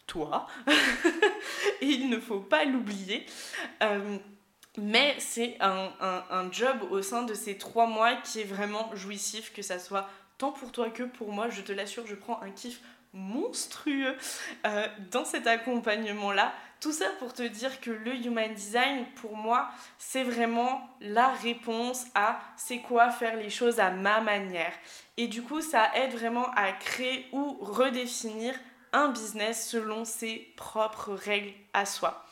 toi. 0.06 0.46
et 1.80 1.86
il 1.86 2.08
ne 2.10 2.18
faut 2.18 2.40
pas 2.40 2.64
l'oublier. 2.64 3.26
Euh, 3.82 4.18
mais 4.76 5.16
c'est 5.18 5.56
un, 5.60 6.48
job 6.52 6.76
au 6.90 7.02
sein 7.02 7.22
de 7.24 7.34
ces 7.34 7.58
trois 7.58 7.86
mois 7.86 8.14
qui 8.16 8.40
est 8.40 8.44
vraiment 8.44 8.94
jouissif, 8.94 9.52
que 9.52 9.62
ça 9.62 9.78
soit 9.78 10.08
tant 10.38 10.52
pour 10.52 10.72
toi 10.72 10.90
que 10.90 11.02
pour 11.02 11.32
moi. 11.32 11.48
Je 11.50 11.62
te 11.62 11.72
l'assure, 11.72 12.06
je 12.06 12.14
prends 12.14 12.40
un 12.42 12.50
kiff 12.50 12.80
monstrueux 13.12 14.16
euh, 14.66 14.86
dans 15.10 15.24
cet 15.24 15.46
accompagnement-là. 15.46 16.52
Tout 16.80 16.92
ça 16.92 17.08
pour 17.18 17.32
te 17.32 17.42
dire 17.42 17.80
que 17.80 17.90
le 17.90 18.14
Human 18.14 18.54
Design, 18.54 19.04
pour 19.16 19.36
moi, 19.36 19.68
c'est 19.98 20.22
vraiment 20.22 20.88
la 21.00 21.28
réponse 21.32 22.04
à 22.14 22.40
c'est 22.56 22.78
quoi 22.78 23.10
faire 23.10 23.36
les 23.36 23.50
choses 23.50 23.80
à 23.80 23.90
ma 23.90 24.20
manière. 24.20 24.72
Et 25.16 25.26
du 25.26 25.42
coup, 25.42 25.60
ça 25.60 25.90
aide 25.96 26.12
vraiment 26.12 26.48
à 26.54 26.70
créer 26.72 27.26
ou 27.32 27.58
redéfinir 27.60 28.54
un 28.92 29.08
business 29.08 29.68
selon 29.68 30.04
ses 30.04 30.52
propres 30.56 31.14
règles 31.14 31.52
à 31.72 31.84
soi. 31.84 32.24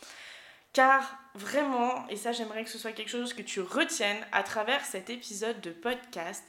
Car 0.73 1.19
vraiment, 1.35 2.07
et 2.09 2.17
ça 2.17 2.33
j'aimerais 2.33 2.63
que 2.63 2.71
ce 2.71 2.79
soit 2.79 2.93
quelque 2.93 3.11
chose 3.11 3.35
que 3.35 3.43
tu 3.43 3.61
retiennes 3.61 4.25
à 4.31 4.43
travers 4.43 4.85
cet 4.85 5.11
épisode 5.11 5.61
de 5.61 5.71
podcast, 5.71 6.45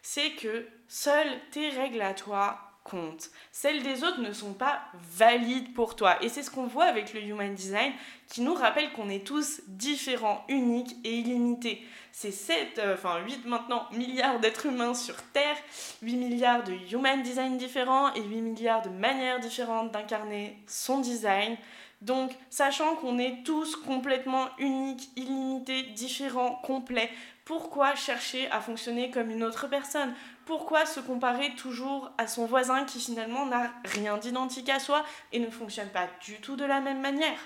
c'est 0.00 0.32
que 0.32 0.66
seules 0.88 1.38
tes 1.50 1.68
règles 1.68 2.02
à 2.02 2.14
toi 2.14 2.71
comptent. 2.84 3.30
Celles 3.50 3.82
des 3.82 4.04
autres 4.04 4.20
ne 4.20 4.32
sont 4.32 4.54
pas 4.54 4.82
valides 5.16 5.72
pour 5.74 5.96
toi. 5.96 6.22
Et 6.22 6.28
c'est 6.28 6.42
ce 6.42 6.50
qu'on 6.50 6.66
voit 6.66 6.84
avec 6.84 7.14
le 7.14 7.22
Human 7.22 7.54
Design 7.54 7.92
qui 8.28 8.40
nous 8.40 8.54
rappelle 8.54 8.92
qu'on 8.92 9.08
est 9.08 9.26
tous 9.26 9.60
différents, 9.68 10.44
uniques 10.48 10.96
et 11.04 11.18
illimités. 11.18 11.82
C'est 12.12 12.30
7, 12.30 12.78
euh, 12.78 12.94
enfin 12.94 13.20
8 13.24 13.46
maintenant 13.46 13.86
milliards 13.92 14.40
d'êtres 14.40 14.66
humains 14.66 14.94
sur 14.94 15.16
Terre, 15.32 15.56
8 16.02 16.16
milliards 16.16 16.64
de 16.64 16.72
Human 16.92 17.22
Design 17.22 17.56
différents 17.56 18.12
et 18.14 18.22
8 18.22 18.40
milliards 18.40 18.82
de 18.82 18.90
manières 18.90 19.40
différentes 19.40 19.92
d'incarner 19.92 20.58
son 20.66 21.00
design. 21.00 21.56
Donc, 22.02 22.32
sachant 22.50 22.96
qu'on 22.96 23.18
est 23.20 23.44
tous 23.44 23.76
complètement 23.76 24.48
uniques, 24.58 25.08
illimités, 25.14 25.84
différents, 25.84 26.56
complets, 26.56 27.10
pourquoi 27.44 27.94
chercher 27.94 28.50
à 28.50 28.60
fonctionner 28.60 29.10
comme 29.10 29.30
une 29.30 29.42
autre 29.42 29.66
personne? 29.66 30.14
Pourquoi 30.46 30.86
se 30.86 31.00
comparer 31.00 31.54
toujours 31.56 32.10
à 32.18 32.26
son 32.26 32.46
voisin 32.46 32.84
qui 32.84 33.00
finalement 33.00 33.46
n'a 33.46 33.72
rien 33.84 34.16
d'identique 34.16 34.68
à 34.68 34.78
soi 34.78 35.04
et 35.32 35.40
ne 35.40 35.50
fonctionne 35.50 35.88
pas 35.88 36.08
du 36.24 36.40
tout 36.40 36.56
de 36.56 36.64
la 36.64 36.80
même 36.80 37.00
manière? 37.00 37.38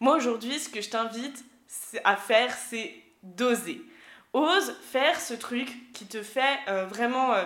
Moi 0.00 0.16
aujourd'hui, 0.16 0.58
ce 0.58 0.68
que 0.68 0.80
je 0.80 0.90
t'invite 0.90 1.44
à 2.04 2.16
faire, 2.16 2.54
c'est 2.54 2.94
d'oser. 3.22 3.82
Ose 4.32 4.76
faire 4.82 5.20
ce 5.20 5.34
truc 5.34 5.92
qui 5.92 6.06
te 6.06 6.22
fait 6.22 6.58
euh, 6.68 6.86
vraiment... 6.86 7.34
Euh, 7.34 7.44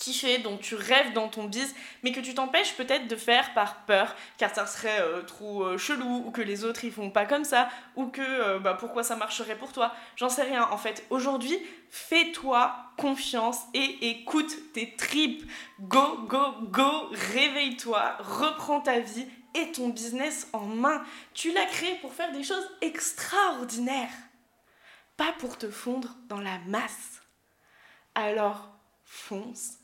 kiffer, 0.00 0.38
dont 0.38 0.56
tu 0.56 0.74
rêves 0.74 1.12
dans 1.12 1.28
ton 1.28 1.44
biz, 1.44 1.72
mais 2.02 2.10
que 2.10 2.20
tu 2.20 2.34
t'empêches 2.34 2.74
peut-être 2.74 3.06
de 3.06 3.14
faire 3.14 3.52
par 3.54 3.84
peur, 3.84 4.16
car 4.38 4.52
ça 4.52 4.66
serait 4.66 5.00
euh, 5.00 5.22
trop 5.22 5.62
euh, 5.62 5.78
chelou, 5.78 6.24
ou 6.26 6.30
que 6.32 6.40
les 6.40 6.64
autres 6.64 6.84
ils 6.84 6.90
font 6.90 7.10
pas 7.10 7.26
comme 7.26 7.44
ça, 7.44 7.68
ou 7.94 8.06
que 8.06 8.22
euh, 8.22 8.58
bah, 8.58 8.74
pourquoi 8.74 9.04
ça 9.04 9.14
marcherait 9.14 9.56
pour 9.56 9.72
toi. 9.72 9.94
J'en 10.16 10.30
sais 10.30 10.42
rien. 10.42 10.66
En 10.70 10.78
fait, 10.78 11.06
aujourd'hui, 11.10 11.56
fais-toi 11.90 12.74
confiance 12.96 13.60
et 13.74 14.10
écoute 14.10 14.72
tes 14.72 14.96
tripes. 14.96 15.48
Go, 15.80 16.18
go, 16.26 16.54
go, 16.62 17.08
réveille-toi, 17.12 18.16
reprends 18.20 18.80
ta 18.80 19.00
vie 19.00 19.26
et 19.54 19.70
ton 19.72 19.90
business 19.90 20.48
en 20.54 20.64
main. 20.64 21.04
Tu 21.34 21.52
l'as 21.52 21.66
créé 21.66 21.96
pour 21.96 22.14
faire 22.14 22.32
des 22.32 22.42
choses 22.42 22.68
extraordinaires, 22.80 24.08
pas 25.18 25.32
pour 25.38 25.58
te 25.58 25.70
fondre 25.70 26.16
dans 26.28 26.40
la 26.40 26.58
masse. 26.66 27.20
Alors, 28.14 28.70
fonce 29.04 29.79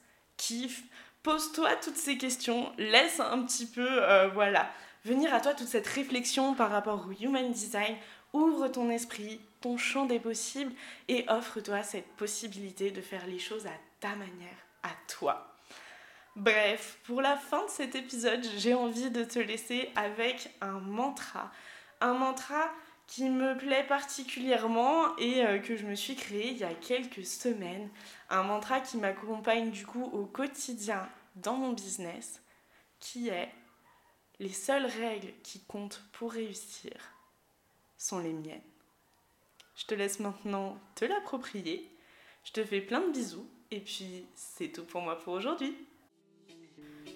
Pose-toi 1.23 1.75
toutes 1.77 1.97
ces 1.97 2.19
questions, 2.19 2.73
laisse 2.79 3.19
un 3.19 3.43
petit 3.43 3.67
peu, 3.67 3.87
euh, 3.87 4.29
voilà, 4.29 4.71
venir 5.05 5.35
à 5.35 5.41
toi 5.41 5.55
toute 5.55 5.67
cette 5.67 5.87
réflexion 5.87 6.55
par 6.55 6.71
rapport 6.71 7.07
au 7.09 7.25
Human 7.25 7.51
Design. 7.51 7.97
Ouvre 8.33 8.69
ton 8.69 8.91
esprit, 8.91 9.41
ton 9.61 9.77
champ 9.77 10.05
des 10.05 10.21
possibles 10.21 10.73
et 11.09 11.25
offre-toi 11.29 11.83
cette 11.83 12.09
possibilité 12.17 12.91
de 12.91 13.01
faire 13.01 13.27
les 13.27 13.39
choses 13.39 13.67
à 13.67 13.73
ta 14.01 14.11
manière, 14.11 14.57
à 14.83 14.91
toi. 15.09 15.57
Bref, 16.37 16.99
pour 17.05 17.23
la 17.23 17.37
fin 17.37 17.65
de 17.65 17.71
cet 17.71 17.95
épisode, 17.95 18.47
j'ai 18.59 18.75
envie 18.75 19.11
de 19.11 19.25
te 19.25 19.39
laisser 19.39 19.91
avec 19.97 20.51
un 20.61 20.79
mantra. 20.81 21.51
Un 22.01 22.13
mantra 22.13 22.71
qui 23.07 23.31
me 23.31 23.57
plaît 23.57 23.85
particulièrement 23.85 25.17
et 25.17 25.45
euh, 25.45 25.59
que 25.59 25.77
je 25.77 25.87
me 25.87 25.95
suis 25.95 26.17
créé 26.17 26.51
il 26.51 26.59
y 26.59 26.65
a 26.65 26.75
quelques 26.75 27.25
semaines. 27.25 27.89
Un 28.31 28.43
mantra 28.43 28.81
qui 28.81 28.97
m'accompagne 28.97 29.71
du 29.71 29.87
coup 29.87 30.05
au 30.05 30.27
quotidien 30.27 31.09
dans 31.37 31.55
mon 31.55 31.73
business, 31.73 32.43
qui 32.99 33.29
est 33.29 33.53
les 34.39 34.53
seules 34.53 34.87
règles 34.87 35.33
qui 35.43 35.61
comptent 35.65 36.03
pour 36.13 36.33
réussir 36.33 36.93
sont 37.97 38.19
les 38.19 38.33
miennes. 38.33 38.61
Je 39.77 39.85
te 39.87 39.95
laisse 39.95 40.21
maintenant 40.21 40.79
te 40.95 41.05
l'approprier. 41.05 41.91
Je 42.45 42.53
te 42.53 42.65
fais 42.65 42.81
plein 42.81 43.01
de 43.01 43.13
bisous 43.13 43.49
et 43.71 43.81
puis 43.81 44.27
c'est 44.35 44.69
tout 44.69 44.85
pour 44.85 45.03
moi 45.03 45.19
pour 45.19 45.35
aujourd'hui. 45.35 45.75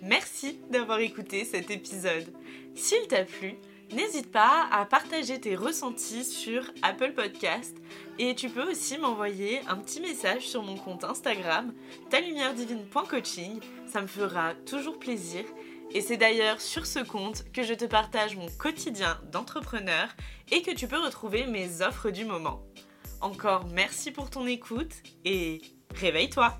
Merci 0.02 0.58
d'avoir 0.70 1.00
écouté 1.00 1.44
cet 1.44 1.70
épisode. 1.70 2.32
S'il 2.74 3.06
t'a 3.08 3.24
plu, 3.24 3.56
N'hésite 3.92 4.30
pas 4.30 4.68
à 4.70 4.84
partager 4.84 5.40
tes 5.40 5.56
ressentis 5.56 6.24
sur 6.24 6.70
Apple 6.82 7.12
Podcast. 7.12 7.76
Et 8.20 8.36
tu 8.36 8.48
peux 8.48 8.70
aussi 8.70 8.98
m'envoyer 8.98 9.60
un 9.66 9.76
petit 9.76 10.00
message 10.00 10.46
sur 10.46 10.62
mon 10.62 10.76
compte 10.76 11.02
Instagram 11.02 11.74
talumièredivine.coaching, 12.08 13.60
ça 13.88 14.00
me 14.00 14.06
fera 14.06 14.54
toujours 14.64 14.98
plaisir. 14.98 15.44
Et 15.92 16.00
c'est 16.00 16.16
d'ailleurs 16.16 16.60
sur 16.60 16.86
ce 16.86 17.00
compte 17.00 17.50
que 17.52 17.64
je 17.64 17.74
te 17.74 17.84
partage 17.84 18.36
mon 18.36 18.46
quotidien 18.58 19.20
d'entrepreneur 19.32 20.08
et 20.52 20.62
que 20.62 20.70
tu 20.70 20.86
peux 20.86 21.00
retrouver 21.00 21.46
mes 21.46 21.82
offres 21.82 22.10
du 22.10 22.24
moment. 22.24 22.62
Encore 23.20 23.66
merci 23.72 24.12
pour 24.12 24.30
ton 24.30 24.46
écoute 24.46 24.92
et 25.24 25.60
réveille-toi 25.96 26.56